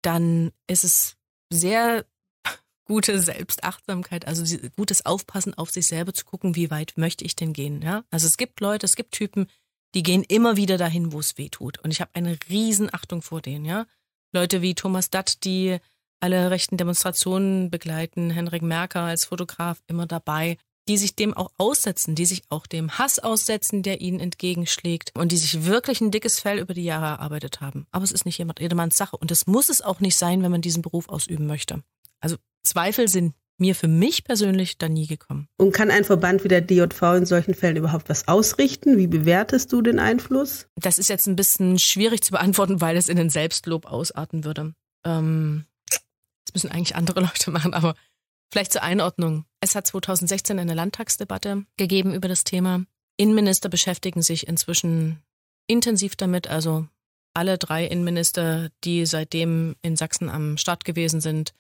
dann 0.02 0.52
ist 0.68 0.84
es 0.84 1.18
sehr 1.52 2.06
gute 2.86 3.20
Selbstachtsamkeit, 3.22 4.26
also 4.28 4.58
gutes 4.76 5.06
Aufpassen 5.06 5.54
auf 5.54 5.70
sich 5.70 5.88
selber 5.88 6.14
zu 6.14 6.26
gucken, 6.26 6.56
wie 6.56 6.72
weit 6.72 6.94
möchte 6.96 7.26
ich 7.26 7.36
denn 7.36 7.54
gehen. 7.54 7.82
Ja? 7.82 8.04
Also 8.12 8.28
es 8.28 8.38
gibt 8.38 8.60
Leute, 8.62 8.86
es 8.86 8.96
gibt 8.96 9.12
Typen, 9.12 9.48
die 9.94 10.04
gehen 10.04 10.24
immer 10.24 10.58
wieder 10.58 10.78
dahin, 10.78 11.12
wo 11.12 11.20
es 11.20 11.38
weh 11.38 11.50
tut. 11.50 11.80
Und 11.80 11.92
ich 11.92 12.02
habe 12.02 12.12
eine 12.14 12.38
Riesenachtung 12.50 13.22
vor 13.22 13.42
denen. 13.42 13.66
Ja? 13.66 13.86
Leute 14.34 14.62
wie 14.62 14.76
Thomas 14.76 15.10
Datt, 15.10 15.44
die 15.44 15.78
alle 16.20 16.50
rechten 16.50 16.78
Demonstrationen 16.78 17.70
begleiten, 17.70 18.30
Henrik 18.30 18.62
Merker 18.62 19.02
als 19.02 19.26
Fotograf 19.26 19.84
immer 19.88 20.08
dabei 20.08 20.58
die 20.88 20.98
sich 20.98 21.16
dem 21.16 21.34
auch 21.34 21.52
aussetzen, 21.58 22.16
die 22.16 22.26
sich 22.26 22.44
auch 22.50 22.68
dem 22.68 22.98
Hass 22.98 23.20
aussetzen, 23.20 23.84
der 23.84 24.02
ihnen 24.02 24.20
entgegenschlägt 24.20 25.12
und 25.16 25.32
die 25.32 25.38
sich 25.38 25.66
wirklich 25.66 26.02
ein 26.02 26.12
dickes 26.12 26.40
Fell 26.40 26.60
über 26.60 26.74
die 26.74 26.84
Jahre 26.84 27.06
erarbeitet 27.06 27.62
haben. 27.62 27.88
Aber 27.92 28.04
es 28.04 28.12
ist 28.12 28.26
nicht 28.26 28.40
jedermanns 28.60 28.98
Sache 28.98 29.18
und 29.18 29.32
das 29.32 29.48
muss 29.48 29.70
es 29.70 29.82
auch 29.82 30.00
nicht 30.00 30.18
sein, 30.18 30.44
wenn 30.44 30.52
man 30.52 30.62
diesen 30.62 30.82
Beruf 30.82 31.10
ausüben 31.10 31.48
möchte. 31.48 31.84
Also 32.20 32.38
Zweifel 32.64 33.08
sind 33.08 33.34
mir 33.60 33.76
für 33.76 33.88
mich 33.88 34.24
persönlich 34.24 34.78
da 34.78 34.88
nie 34.88 35.08
gekommen. 35.08 35.48
Und 35.58 35.72
kann 35.72 35.90
ein 35.90 36.04
Verband 36.04 36.44
wie 36.44 36.48
der 36.48 36.62
DJV 36.62 37.02
in 37.18 37.26
solchen 37.26 37.56
Fällen 37.56 37.78
überhaupt 37.78 38.10
was 38.10 38.28
ausrichten? 38.28 38.98
Wie 38.98 39.08
bewertest 39.08 39.74
du 39.74 39.82
den 39.82 40.00
Einfluss? 40.00 40.68
Das 40.76 41.00
ist 41.00 41.10
jetzt 41.10 41.28
ein 41.28 41.36
bisschen 41.36 41.80
schwierig 41.80 42.22
zu 42.22 42.32
beantworten, 42.32 42.82
weil 42.82 42.98
es 42.98 43.10
in 43.10 43.18
den 43.18 43.30
Selbstlob 43.30 43.86
ausarten 43.88 44.44
würde. 44.44 44.74
Ähm, 45.04 45.66
das 45.90 46.54
müssen 46.54 46.72
eigentlich 46.72 46.96
andere 46.96 47.20
Leute 47.22 47.52
machen, 47.52 47.74
aber 47.74 47.96
Vielleicht 48.52 48.72
zur 48.72 48.84
Einordnung. 48.84 49.46
Es 49.60 49.76
hat 49.76 49.88
2016 49.88 50.60
eine 50.60 50.74
Landtagsdebatte 50.74 51.66
gegeben 51.78 52.14
über 52.14 52.28
das 52.28 52.44
Thema. 52.44 52.84
Innenminister 53.18 53.70
beschäftigen 53.70 54.22
sich 54.22 54.48
inzwischen 54.48 55.22
intensiv 55.68 56.16
damit, 56.16 56.48
also 56.48 56.88
alle 57.34 57.58
drei 57.58 57.86
Innenminister, 57.86 58.70
die 58.84 59.06
seitdem 59.06 59.76
in 59.82 59.96
Sachsen 59.96 60.30
am 60.30 60.58
Start 60.58 60.86
gewesen 60.86 61.22
sind, 61.22 61.54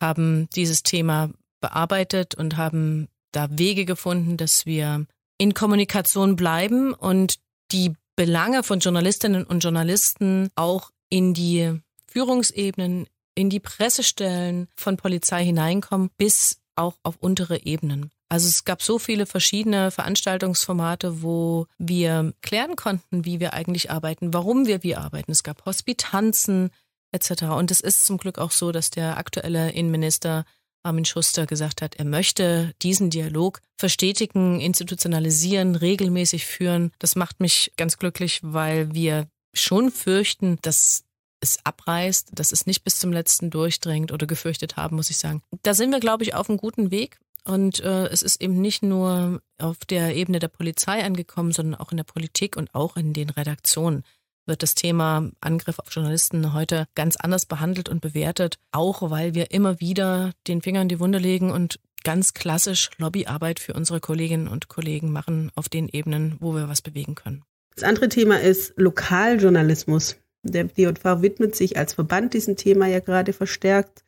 haben 0.00 0.48
dieses 0.54 0.82
Thema 0.82 1.30
bearbeitet 1.60 2.34
und 2.34 2.56
haben 2.56 3.08
da 3.32 3.48
Wege 3.50 3.84
gefunden, 3.84 4.36
dass 4.36 4.66
wir 4.66 5.06
in 5.38 5.54
Kommunikation 5.54 6.36
bleiben 6.36 6.92
und 6.92 7.38
die 7.72 7.94
Belange 8.14 8.62
von 8.62 8.80
Journalistinnen 8.80 9.44
und 9.44 9.60
Journalisten 9.60 10.48
auch 10.54 10.90
in 11.10 11.34
die 11.34 11.80
Führungsebenen, 12.06 13.06
in 13.36 13.50
die 13.50 13.60
Pressestellen 13.60 14.66
von 14.74 14.96
Polizei 14.96 15.44
hineinkommen, 15.44 16.10
bis 16.16 16.58
auch 16.74 16.96
auf 17.04 17.16
untere 17.20 17.64
Ebenen. 17.64 18.10
Also 18.28 18.48
es 18.48 18.64
gab 18.64 18.82
so 18.82 18.98
viele 18.98 19.24
verschiedene 19.24 19.92
Veranstaltungsformate, 19.92 21.22
wo 21.22 21.66
wir 21.78 22.32
klären 22.42 22.74
konnten, 22.74 23.24
wie 23.24 23.38
wir 23.38 23.54
eigentlich 23.54 23.90
arbeiten, 23.92 24.34
warum 24.34 24.66
wir 24.66 24.82
wie 24.82 24.96
arbeiten. 24.96 25.30
Es 25.30 25.44
gab 25.44 25.64
Hospitanzen 25.64 26.70
etc. 27.12 27.44
Und 27.44 27.70
es 27.70 27.80
ist 27.80 28.04
zum 28.04 28.18
Glück 28.18 28.38
auch 28.38 28.50
so, 28.50 28.72
dass 28.72 28.90
der 28.90 29.16
aktuelle 29.16 29.70
Innenminister 29.70 30.44
Armin 30.82 31.04
Schuster 31.04 31.46
gesagt 31.46 31.82
hat, 31.82 31.96
er 31.96 32.04
möchte 32.04 32.72
diesen 32.82 33.10
Dialog 33.10 33.60
verstetigen, 33.76 34.60
institutionalisieren, 34.60 35.74
regelmäßig 35.74 36.46
führen. 36.46 36.92
Das 36.98 37.16
macht 37.16 37.40
mich 37.40 37.72
ganz 37.76 37.98
glücklich, 37.98 38.40
weil 38.42 38.94
wir 38.94 39.28
schon 39.52 39.90
fürchten, 39.90 40.58
dass 40.62 41.05
es 41.48 41.64
abreißt, 41.64 42.30
dass 42.34 42.52
es 42.52 42.66
nicht 42.66 42.84
bis 42.84 42.98
zum 42.98 43.12
letzten 43.12 43.50
durchdringt 43.50 44.12
oder 44.12 44.26
gefürchtet 44.26 44.76
haben, 44.76 44.96
muss 44.96 45.10
ich 45.10 45.18
sagen. 45.18 45.42
Da 45.62 45.74
sind 45.74 45.90
wir, 45.90 46.00
glaube 46.00 46.24
ich, 46.24 46.34
auf 46.34 46.48
einem 46.48 46.58
guten 46.58 46.90
Weg. 46.90 47.18
Und 47.44 47.80
äh, 47.80 48.06
es 48.08 48.22
ist 48.22 48.42
eben 48.42 48.60
nicht 48.60 48.82
nur 48.82 49.40
auf 49.58 49.78
der 49.88 50.16
Ebene 50.16 50.40
der 50.40 50.48
Polizei 50.48 51.04
angekommen, 51.04 51.52
sondern 51.52 51.80
auch 51.80 51.92
in 51.92 51.96
der 51.96 52.04
Politik 52.04 52.56
und 52.56 52.74
auch 52.74 52.96
in 52.96 53.12
den 53.12 53.30
Redaktionen 53.30 54.02
wird 54.46 54.62
das 54.62 54.74
Thema 54.74 55.30
Angriff 55.40 55.78
auf 55.78 55.92
Journalisten 55.92 56.52
heute 56.52 56.86
ganz 56.94 57.16
anders 57.16 57.46
behandelt 57.46 57.88
und 57.88 58.00
bewertet, 58.00 58.58
auch 58.72 59.10
weil 59.10 59.34
wir 59.34 59.50
immer 59.50 59.80
wieder 59.80 60.32
den 60.46 60.62
Finger 60.62 60.82
in 60.82 60.88
die 60.88 61.00
Wunde 61.00 61.18
legen 61.18 61.50
und 61.50 61.80
ganz 62.04 62.34
klassisch 62.34 62.90
Lobbyarbeit 62.98 63.58
für 63.58 63.74
unsere 63.74 64.00
Kolleginnen 64.00 64.48
und 64.48 64.68
Kollegen 64.68 65.10
machen 65.10 65.50
auf 65.54 65.68
den 65.68 65.88
Ebenen, 65.88 66.36
wo 66.40 66.54
wir 66.54 66.68
was 66.68 66.82
bewegen 66.82 67.16
können. 67.16 67.42
Das 67.74 67.84
andere 67.84 68.08
Thema 68.08 68.40
ist 68.40 68.72
Lokaljournalismus. 68.76 70.16
Der 70.46 70.64
DJV 70.64 71.22
widmet 71.22 71.54
sich 71.56 71.76
als 71.76 71.94
Verband 71.94 72.34
diesem 72.34 72.56
Thema 72.56 72.86
ja 72.86 73.00
gerade 73.00 73.32
verstärkt. 73.32 74.04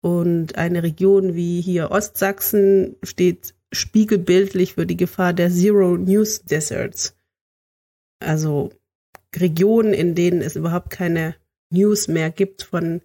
Und 0.00 0.56
eine 0.56 0.82
Region 0.82 1.34
wie 1.34 1.60
hier 1.60 1.90
Ostsachsen 1.90 2.96
steht 3.02 3.54
spiegelbildlich 3.72 4.74
für 4.74 4.86
die 4.86 4.96
Gefahr 4.96 5.32
der 5.32 5.50
Zero 5.50 5.96
News 5.96 6.42
Deserts. 6.42 7.14
Also 8.20 8.70
Regionen, 9.34 9.94
in 9.94 10.14
denen 10.14 10.42
es 10.42 10.56
überhaupt 10.56 10.90
keine 10.90 11.36
News 11.70 12.08
mehr 12.08 12.30
gibt 12.30 12.62
von 12.62 13.00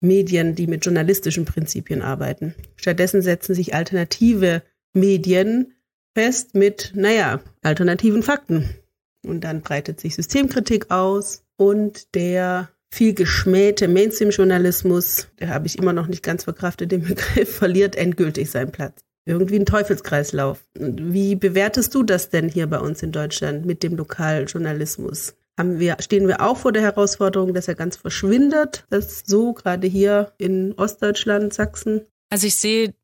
Medien, 0.00 0.54
die 0.54 0.66
mit 0.66 0.84
journalistischen 0.84 1.44
Prinzipien 1.44 2.02
arbeiten. 2.02 2.54
Stattdessen 2.76 3.22
setzen 3.22 3.54
sich 3.54 3.74
alternative 3.74 4.62
Medien 4.94 5.74
fest 6.14 6.54
mit, 6.54 6.92
naja, 6.94 7.40
alternativen 7.62 8.22
Fakten. 8.22 8.70
Und 9.26 9.42
dann 9.42 9.60
breitet 9.60 10.00
sich 10.00 10.14
Systemkritik 10.14 10.90
aus 10.90 11.42
und 11.56 12.14
der 12.14 12.68
viel 12.90 13.14
geschmähte 13.14 13.88
Mainstream-Journalismus, 13.88 15.28
der 15.38 15.48
habe 15.48 15.66
ich 15.66 15.78
immer 15.78 15.92
noch 15.92 16.06
nicht 16.06 16.22
ganz 16.22 16.44
verkraftet, 16.44 16.92
den 16.92 17.02
Begriff, 17.08 17.56
verliert 17.56 17.96
endgültig 17.96 18.50
seinen 18.50 18.72
Platz. 18.72 19.00
Irgendwie 19.26 19.58
ein 19.58 19.66
Teufelskreislauf. 19.66 20.64
Wie 20.74 21.34
bewertest 21.34 21.94
du 21.94 22.04
das 22.04 22.30
denn 22.30 22.48
hier 22.48 22.68
bei 22.68 22.78
uns 22.78 23.02
in 23.02 23.10
Deutschland 23.10 23.66
mit 23.66 23.82
dem 23.82 23.96
Lokaljournalismus? 23.96 25.34
Haben 25.58 25.80
wir, 25.80 25.96
stehen 26.00 26.28
wir 26.28 26.42
auch 26.42 26.58
vor 26.58 26.70
der 26.70 26.82
Herausforderung, 26.82 27.52
dass 27.52 27.66
er 27.66 27.74
ganz 27.74 27.96
verschwindet? 27.96 28.86
Das 28.90 29.24
so 29.26 29.52
gerade 29.52 29.86
hier 29.86 30.32
in 30.38 30.74
Ostdeutschland, 30.76 31.52
Sachsen? 31.52 32.02
Also 32.30 32.46
ich 32.46 32.56
sehe 32.56 32.94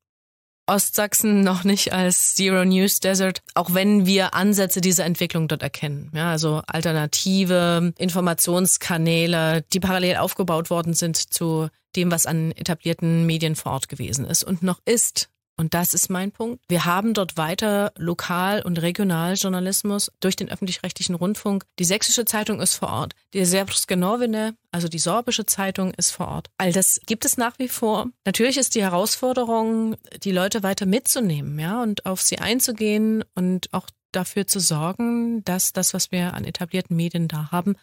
Ostsachsen 0.66 1.42
noch 1.42 1.64
nicht 1.64 1.92
als 1.92 2.35
Zero 2.35 2.64
News 2.64 3.00
Desert, 3.00 3.42
auch 3.54 3.75
wenn 3.75 4.07
wir 4.07 4.35
Ansätze 4.35 4.81
dieser 4.81 5.04
Entwicklung 5.04 5.49
dort 5.49 5.62
erkennen. 5.62 6.11
Ja, 6.14 6.31
also 6.31 6.62
alternative 6.66 7.92
Informationskanäle, 7.99 9.64
die 9.73 9.81
parallel 9.81 10.16
aufgebaut 10.16 10.71
worden 10.71 10.95
sind 10.95 11.16
zu 11.16 11.69
dem, 11.97 12.11
was 12.11 12.26
an 12.26 12.52
etablierten 12.52 13.26
Medien 13.26 13.57
vor 13.57 13.73
Ort 13.73 13.88
gewesen 13.88 14.25
ist 14.25 14.45
und 14.45 14.62
noch 14.62 14.81
ist. 14.85 15.28
Und 15.62 15.75
das 15.75 15.95
ist 15.95 16.11
mein 16.11 16.33
Punkt. 16.33 16.61
Wir 16.66 16.87
haben 16.87 17.14
dort 17.14 17.37
weiter 17.37 17.92
Lokal- 17.97 18.62
und 18.62 18.83
Regionaljournalismus 18.83 20.11
durch 20.19 20.35
den 20.35 20.50
öffentlich-rechtlichen 20.50 21.14
Rundfunk. 21.14 21.62
Die 21.78 21.85
Sächsische 21.85 22.25
Zeitung 22.25 22.61
ist 22.61 22.75
vor 22.75 22.88
Ort. 22.88 23.14
Die 23.33 23.45
Serbske 23.45 23.97
Novine, 23.97 24.57
also 24.73 24.88
die 24.88 24.99
sorbische 24.99 25.47
Zeitung, 25.47 25.95
ist 25.95 26.11
vor 26.11 26.26
Ort. 26.26 26.50
All 26.59 26.73
das 26.73 26.99
gibt 27.07 27.25
es 27.25 27.37
nach 27.37 27.61
wie 27.61 27.69
vor. 27.69 28.09
Natürlich 28.25 28.59
ist 28.59 28.75
die 28.75 28.83
Herausforderung, 28.83 29.95
die 30.25 30.33
Leute 30.33 30.64
weiter 30.64 30.85
mitzunehmen, 30.85 31.57
ja, 31.61 31.81
und 31.81 32.07
auf 32.07 32.23
sie 32.23 32.40
einzugehen 32.40 33.23
und 33.37 33.73
auch 33.73 33.88
dafür 34.11 34.49
zu 34.49 34.59
sorgen, 34.59 35.45
dass 35.45 35.73
das, 35.73 35.95
was 35.95 36.11
wir 36.11 36.35
an 36.35 36.45
etablierten 36.45 36.97
Medien 36.97 37.28
da 37.28 37.52
haben, 37.52 37.76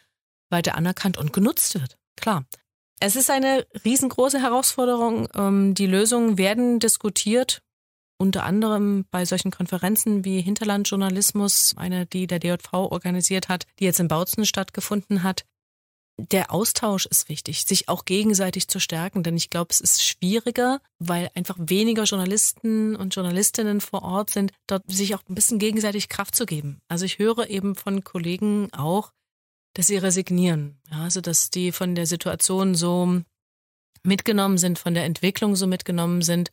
weiter 0.50 0.76
anerkannt 0.76 1.18
und 1.18 1.32
genutzt 1.32 1.76
wird. 1.76 1.98
Klar. 2.18 2.44
Es 3.00 3.16
ist 3.16 3.30
eine 3.30 3.66
riesengroße 3.86 4.42
Herausforderung. 4.42 5.30
Ähm, 5.34 5.74
die 5.74 5.88
Lösungen 5.88 6.38
werden 6.38 6.80
diskutiert, 6.80 7.62
unter 8.20 8.44
anderem 8.44 9.06
bei 9.12 9.26
solchen 9.26 9.50
Konferenzen 9.50 10.26
wie 10.26 10.42
Hinterlandjournalismus, 10.42 11.74
eine, 11.78 12.06
die 12.06 12.28
der 12.28 12.40
DJV 12.40 12.74
organisiert 12.74 13.48
hat, 13.50 13.66
die 13.80 13.86
jetzt 13.86 14.00
in 14.00 14.10
Bautzen 14.10 14.46
stattgefunden 14.46 15.24
hat. 15.24 15.46
Der 16.18 16.52
Austausch 16.52 17.06
ist 17.06 17.30
wichtig, 17.30 17.64
sich 17.64 17.88
auch 17.88 18.04
gegenseitig 18.04 18.68
zu 18.68 18.82
stärken, 18.82 19.24
denn 19.24 19.38
ich 19.38 19.50
glaube, 19.50 19.70
es 19.72 19.80
ist 19.80 20.04
schwieriger, 20.06 20.82
weil 21.00 21.30
einfach 21.34 21.56
weniger 21.58 22.04
Journalisten 22.04 22.98
und 22.98 23.16
Journalistinnen 23.16 23.80
vor 23.80 24.04
Ort 24.04 24.32
sind, 24.32 24.52
dort 24.68 24.84
sich 24.92 25.16
auch 25.16 25.24
ein 25.30 25.36
bisschen 25.36 25.60
gegenseitig 25.60 26.10
Kraft 26.10 26.36
zu 26.36 26.46
geben. 26.46 26.82
Also 26.90 27.06
ich 27.06 27.20
höre 27.20 27.50
eben 27.50 27.76
von 27.76 28.04
Kollegen 28.04 28.68
auch, 28.74 29.14
dass 29.76 29.88
sie 29.88 29.96
resignieren. 29.96 30.82
Ja, 30.92 31.04
also 31.04 31.22
dass 31.22 31.52
die 31.52 31.72
von 31.72 31.96
der 31.96 32.06
Situation 32.06 32.76
so 32.76 33.22
mitgenommen 34.04 34.58
sind, 34.58 34.78
von 34.78 34.94
der 34.94 35.06
Entwicklung 35.06 35.56
so 35.56 35.68
mitgenommen 35.68 36.22
sind, 36.22 36.52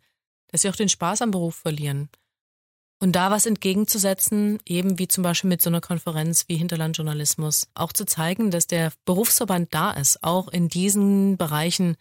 dass 0.49 0.62
sie 0.62 0.69
auch 0.69 0.76
den 0.76 0.88
Spaß 0.88 1.23
am 1.23 1.31
Beruf 1.31 1.57
verlieren. 1.57 2.09
Und 2.99 3.12
da 3.12 3.31
was 3.31 3.44
entgegenzusetzen, 3.44 4.59
eben 4.64 4.99
wie 4.99 5.09
zum 5.09 5.23
Beispiel 5.23 5.49
mit 5.49 5.61
so 5.61 5.68
einer 5.68 5.83
Konferenz 5.83 6.47
wie 6.49 6.57
Hinterlandjournalismus, 6.57 7.68
auch 7.75 7.92
zu 7.92 8.07
zeigen, 8.07 8.51
dass 8.51 8.66
der 8.66 8.92
Berufsverband 9.05 9.75
da 9.75 9.90
ist, 9.90 10.23
auch 10.23 10.49
in 10.49 10.68
diesen 10.68 11.37
Bereichen, 11.37 11.97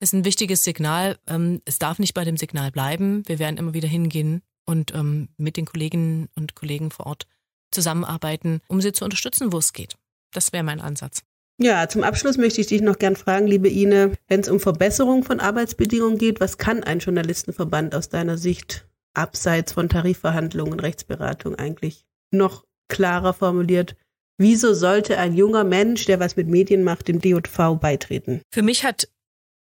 ist 0.00 0.12
ein 0.12 0.24
wichtiges 0.24 0.62
Signal. 0.62 1.18
Ähm, 1.28 1.62
es 1.64 1.78
darf 1.78 2.00
nicht 2.00 2.14
bei 2.14 2.24
dem 2.24 2.36
Signal 2.36 2.72
bleiben. 2.72 3.22
Wir 3.26 3.38
werden 3.38 3.58
immer 3.58 3.74
wieder 3.74 3.88
hingehen 3.88 4.42
und 4.64 4.92
ähm, 4.94 5.28
mit 5.36 5.56
den 5.56 5.66
Kolleginnen 5.66 6.28
und 6.34 6.56
Kollegen 6.56 6.90
vor 6.90 7.06
Ort 7.06 7.26
zusammenarbeiten, 7.70 8.60
um 8.66 8.80
sie 8.80 8.92
zu 8.92 9.04
unterstützen, 9.04 9.52
wo 9.52 9.58
es 9.58 9.72
geht. 9.72 9.96
Das 10.32 10.52
wäre 10.52 10.64
mein 10.64 10.80
Ansatz. 10.80 11.22
Ja, 11.58 11.88
zum 11.88 12.02
Abschluss 12.02 12.36
möchte 12.36 12.60
ich 12.60 12.66
dich 12.66 12.82
noch 12.82 12.98
gern 12.98 13.14
fragen, 13.14 13.46
liebe 13.46 13.68
Ine, 13.68 14.14
wenn 14.26 14.40
es 14.40 14.48
um 14.48 14.58
Verbesserung 14.58 15.22
von 15.22 15.38
Arbeitsbedingungen 15.38 16.18
geht, 16.18 16.40
was 16.40 16.58
kann 16.58 16.82
ein 16.82 16.98
Journalistenverband 16.98 17.94
aus 17.94 18.08
deiner 18.08 18.38
Sicht 18.38 18.86
abseits 19.14 19.72
von 19.72 19.88
Tarifverhandlungen 19.88 20.72
und 20.72 20.80
Rechtsberatung 20.80 21.54
eigentlich 21.54 22.06
noch 22.32 22.64
klarer 22.88 23.34
formuliert? 23.34 23.94
Wieso 24.36 24.74
sollte 24.74 25.18
ein 25.18 25.34
junger 25.34 25.62
Mensch, 25.62 26.06
der 26.06 26.18
was 26.18 26.34
mit 26.34 26.48
Medien 26.48 26.82
macht, 26.82 27.06
dem 27.06 27.20
DJV 27.20 27.78
beitreten? 27.80 28.42
Für 28.50 28.62
mich 28.62 28.84
hat 28.84 29.08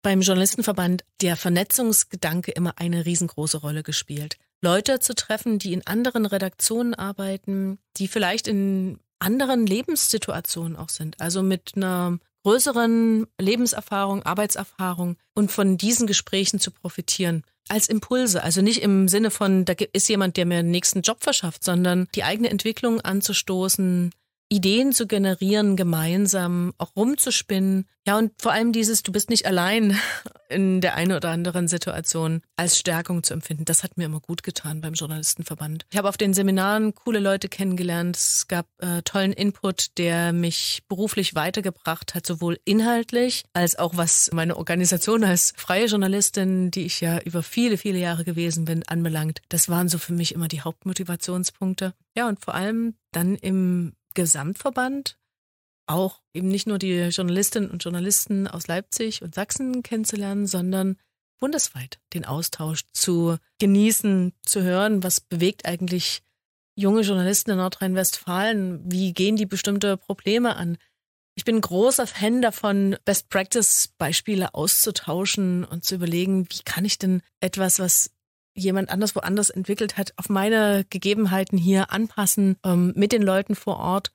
beim 0.00 0.22
Journalistenverband 0.22 1.05
der 1.20 1.37
Vernetzungsgedanke 1.37 2.52
immer 2.52 2.78
eine 2.78 3.05
riesengroße 3.05 3.59
Rolle 3.59 3.83
gespielt. 3.83 4.38
Leute 4.62 4.98
zu 4.98 5.14
treffen, 5.14 5.59
die 5.59 5.74
in 5.74 5.87
anderen 5.87 6.24
Redaktionen 6.24 6.94
arbeiten, 6.94 7.78
die 7.98 8.09
vielleicht 8.09 8.48
in 8.48 8.98
anderen 9.22 9.66
Lebenssituationen 9.66 10.76
auch 10.76 10.88
sind. 10.88 11.20
Also 11.20 11.42
mit 11.42 11.72
einer 11.76 12.18
größeren 12.44 13.26
Lebenserfahrung, 13.40 14.22
Arbeitserfahrung 14.24 15.16
und 15.35 15.50
von 15.50 15.78
diesen 15.78 16.06
Gesprächen 16.06 16.58
zu 16.58 16.70
profitieren. 16.70 17.44
Als 17.68 17.88
Impulse, 17.88 18.42
also 18.42 18.61
nicht 18.61 18.82
im 18.82 19.06
Sinne 19.06 19.30
von, 19.30 19.64
da 19.64 19.74
ist 19.92 20.08
jemand, 20.08 20.37
der 20.37 20.46
mir 20.46 20.62
den 20.62 20.72
nächsten 20.72 21.02
Job 21.02 21.18
verschafft, 21.20 21.62
sondern 21.62 22.08
die 22.14 22.24
eigene 22.24 22.50
Entwicklung 22.50 23.00
anzustoßen, 23.00 24.11
Ideen 24.53 24.93
zu 24.93 25.07
generieren, 25.07 25.77
gemeinsam 25.77 26.75
auch 26.77 26.95
rumzuspinnen. 26.95 27.87
Ja, 28.07 28.19
und 28.19 28.33
vor 28.37 28.53
allem 28.53 28.73
dieses, 28.73 29.03
du 29.03 29.11
bist 29.11 29.31
nicht 29.31 29.47
allein 29.47 29.99
in 30.51 30.83
der 30.83 30.95
einen 30.95 31.12
oder 31.12 31.31
anderen 31.31 31.69
Situation 31.69 32.43
als 32.57 32.77
Stärkung 32.79 33.23
zu 33.23 33.33
empfinden. 33.33 33.65
Das 33.65 33.83
hat 33.83 33.97
mir 33.97 34.05
immer 34.05 34.21
gut 34.21 34.43
getan 34.43 34.83
beim 34.83 34.93
Journalistenverband. 34.93 35.87
Ich 35.91 35.97
habe 35.97 36.07
auf 36.07 36.19
den 36.19 36.35
Seminaren 36.35 36.95
coole 36.95 37.19
Leute 37.19 37.49
kennengelernt. 37.49 38.17
Es 38.17 38.47
gab 38.47 38.67
äh, 38.79 39.01
tollen 39.03 39.33
Input, 39.33 39.97
der 39.97 40.35
mich 40.35 40.83
beruflich 40.87 41.35
weitergebracht 41.35 42.15
hat, 42.15 42.27
sowohl 42.27 42.59
inhaltlich 42.67 43.45
als 43.55 43.79
auch 43.79 43.97
was 43.97 44.29
meine 44.35 44.59
Organisation 44.59 45.25
als 45.25 45.55
freie 45.57 45.87
Journalistin, 45.87 46.71
die 46.71 46.85
ich 46.85 47.01
ja 47.01 47.21
über 47.21 47.43
viele, 47.43 47.79
viele 47.79 47.99
Jahre 47.99 48.25
gewesen 48.25 48.67
bin, 48.67 48.87
anbelangt. 48.87 49.41
Das 49.49 49.71
waren 49.71 49.88
so 49.88 49.97
für 49.97 50.12
mich 50.12 50.35
immer 50.35 50.49
die 50.49 50.61
Hauptmotivationspunkte. 50.61 51.95
Ja, 52.15 52.29
und 52.29 52.45
vor 52.45 52.55
allem 52.55 52.97
dann 53.12 53.37
im 53.37 53.95
Gesamtverband 54.14 55.18
auch 55.87 56.20
eben 56.33 56.48
nicht 56.48 56.66
nur 56.66 56.79
die 56.79 57.09
Journalistinnen 57.09 57.70
und 57.70 57.83
Journalisten 57.83 58.46
aus 58.46 58.66
Leipzig 58.66 59.22
und 59.22 59.35
Sachsen 59.35 59.83
kennenzulernen, 59.83 60.46
sondern 60.46 60.96
bundesweit 61.40 61.98
den 62.14 62.25
Austausch 62.25 62.83
zu 62.92 63.37
genießen, 63.59 64.33
zu 64.42 64.62
hören, 64.62 65.03
was 65.03 65.20
bewegt 65.20 65.66
eigentlich 65.66 66.22
junge 66.77 67.03
Journalisten 67.03 67.51
in 67.51 67.57
Nordrhein-Westfalen, 67.57 68.81
wie 68.90 69.12
gehen 69.12 69.37
die 69.37 69.46
bestimmte 69.46 69.96
Probleme 69.96 70.57
an. 70.57 70.79
Ich 71.35 71.44
bin 71.44 71.61
großer 71.61 72.07
Fan 72.07 72.42
davon, 72.42 72.96
Best 73.05 73.29
Practice 73.29 73.88
Beispiele 73.98 74.55
auszutauschen 74.55 75.64
und 75.64 75.85
zu 75.85 75.96
überlegen, 75.96 76.46
wie 76.51 76.62
kann 76.64 76.85
ich 76.85 76.98
denn 76.98 77.22
etwas, 77.40 77.79
was 77.79 78.12
jemand 78.55 78.91
anders 78.91 79.15
woanders 79.17 79.51
entwickelt 79.51 79.97
hat, 79.97 80.12
auf 80.17 80.29
meine 80.29 80.85
Gegebenheiten 80.91 81.59
hier 81.59 81.91
anpassen, 81.91 82.57
ähm, 82.65 82.93
mit 82.97 83.12
den 83.12 83.23
Leuten 83.23 83.55
vor 83.55 83.79
Ort 83.79 84.12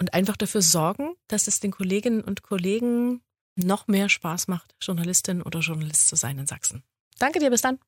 und 0.00 0.14
einfach 0.14 0.36
dafür 0.36 0.62
sorgen, 0.62 1.14
dass 1.28 1.46
es 1.46 1.60
den 1.60 1.70
Kolleginnen 1.70 2.20
und 2.20 2.42
Kollegen 2.42 3.22
noch 3.56 3.86
mehr 3.86 4.08
Spaß 4.08 4.48
macht, 4.48 4.74
Journalistin 4.80 5.42
oder 5.42 5.60
Journalist 5.60 6.08
zu 6.08 6.16
sein 6.16 6.38
in 6.38 6.46
Sachsen. 6.46 6.82
Danke 7.18 7.38
dir, 7.38 7.50
bis 7.50 7.62
dann. 7.62 7.78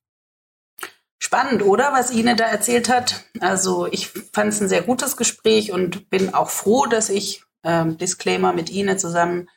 Spannend, 1.19 1.63
oder, 1.63 1.93
was 1.93 2.11
Ine 2.11 2.37
da 2.37 2.45
erzählt 2.45 2.89
hat. 2.89 3.25
Also 3.41 3.87
ich 3.87 4.09
fand 4.09 4.53
es 4.53 4.61
ein 4.61 4.69
sehr 4.69 4.83
gutes 4.83 5.17
Gespräch 5.17 5.73
und 5.73 6.11
bin 6.11 6.35
auch 6.35 6.51
froh, 6.51 6.87
dass 6.87 7.09
ich 7.09 7.43
ähm, 7.65 7.99
Disclaimer 7.99 8.53
mit 8.53 8.71
Ine 8.71 8.97
zusammen 8.97 9.49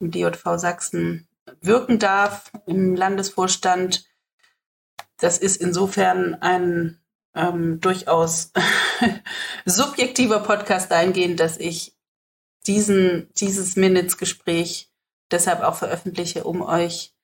im 0.00 0.10
DJV 0.10 0.56
Sachsen 0.56 1.28
wirken 1.60 1.98
darf 1.98 2.52
im 2.66 2.94
Landesvorstand 2.94 4.07
das 5.18 5.38
ist 5.38 5.56
insofern 5.56 6.34
ein 6.36 6.98
ähm, 7.34 7.80
durchaus 7.80 8.52
subjektiver 9.64 10.40
Podcast 10.40 10.90
dahingehend, 10.90 11.40
dass 11.40 11.58
ich 11.58 11.96
diesen, 12.66 13.28
dieses 13.34 13.76
Minutes-Gespräch 13.76 14.90
deshalb 15.30 15.62
auch 15.62 15.76
veröffentliche, 15.76 16.44
um 16.44 16.62
euch 16.62 17.14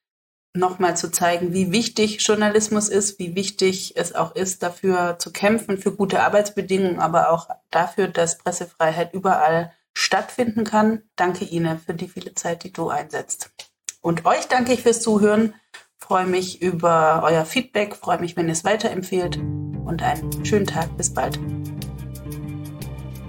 nochmal 0.55 0.97
zu 0.97 1.11
zeigen, 1.11 1.53
wie 1.53 1.73
wichtig 1.73 2.25
Journalismus 2.25 2.89
ist, 2.89 3.19
wie 3.19 3.35
wichtig 3.35 3.97
es 3.97 4.15
auch 4.15 4.37
ist, 4.37 4.63
dafür 4.63 5.19
zu 5.19 5.33
kämpfen, 5.33 5.79
für 5.79 5.93
gute 5.93 6.23
Arbeitsbedingungen, 6.23 7.01
aber 7.01 7.31
auch 7.31 7.49
dafür, 7.71 8.07
dass 8.09 8.39
Pressefreiheit 8.39 9.13
überall 9.15 9.73
stattfinden 9.95 10.65
kann. 10.65 11.03
Danke 11.17 11.45
Ihnen 11.45 11.79
für 11.81 11.95
die 11.95 12.09
viele 12.09 12.35
Zeit, 12.35 12.63
die 12.63 12.73
du 12.73 12.89
einsetzt. 12.89 13.51
Und 14.01 14.27
euch 14.27 14.47
danke 14.47 14.73
ich 14.73 14.83
fürs 14.83 15.01
Zuhören. 15.01 15.55
Freue 16.07 16.27
mich 16.27 16.61
über 16.61 17.23
euer 17.25 17.47
Feedback, 17.47 17.97
freue 17.97 18.21
mich, 18.21 18.37
wenn 18.37 18.47
ihr 18.47 18.53
es 18.53 18.62
weiterempfehlt 18.62 19.38
und 19.38 20.03
einen 20.03 20.45
schönen 20.45 20.67
Tag. 20.67 20.95
Bis 20.99 21.14
bald. 21.14 21.40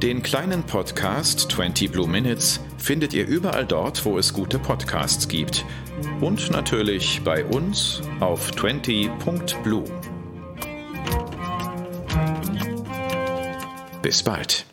Den 0.04 0.22
kleinen 0.22 0.62
Podcast 0.62 1.50
20 1.52 1.90
Blue 1.90 2.06
Minutes 2.06 2.60
findet 2.78 3.14
ihr 3.14 3.26
überall 3.26 3.66
dort, 3.66 4.04
wo 4.04 4.18
es 4.18 4.34
gute 4.34 4.60
Podcasts 4.60 5.26
gibt. 5.30 5.64
Und 6.20 6.52
natürlich 6.52 7.22
bei 7.24 7.46
uns 7.46 8.02
auf 8.20 8.52
20.blue. 8.52 9.86
Bis 14.02 14.22
bald. 14.22 14.66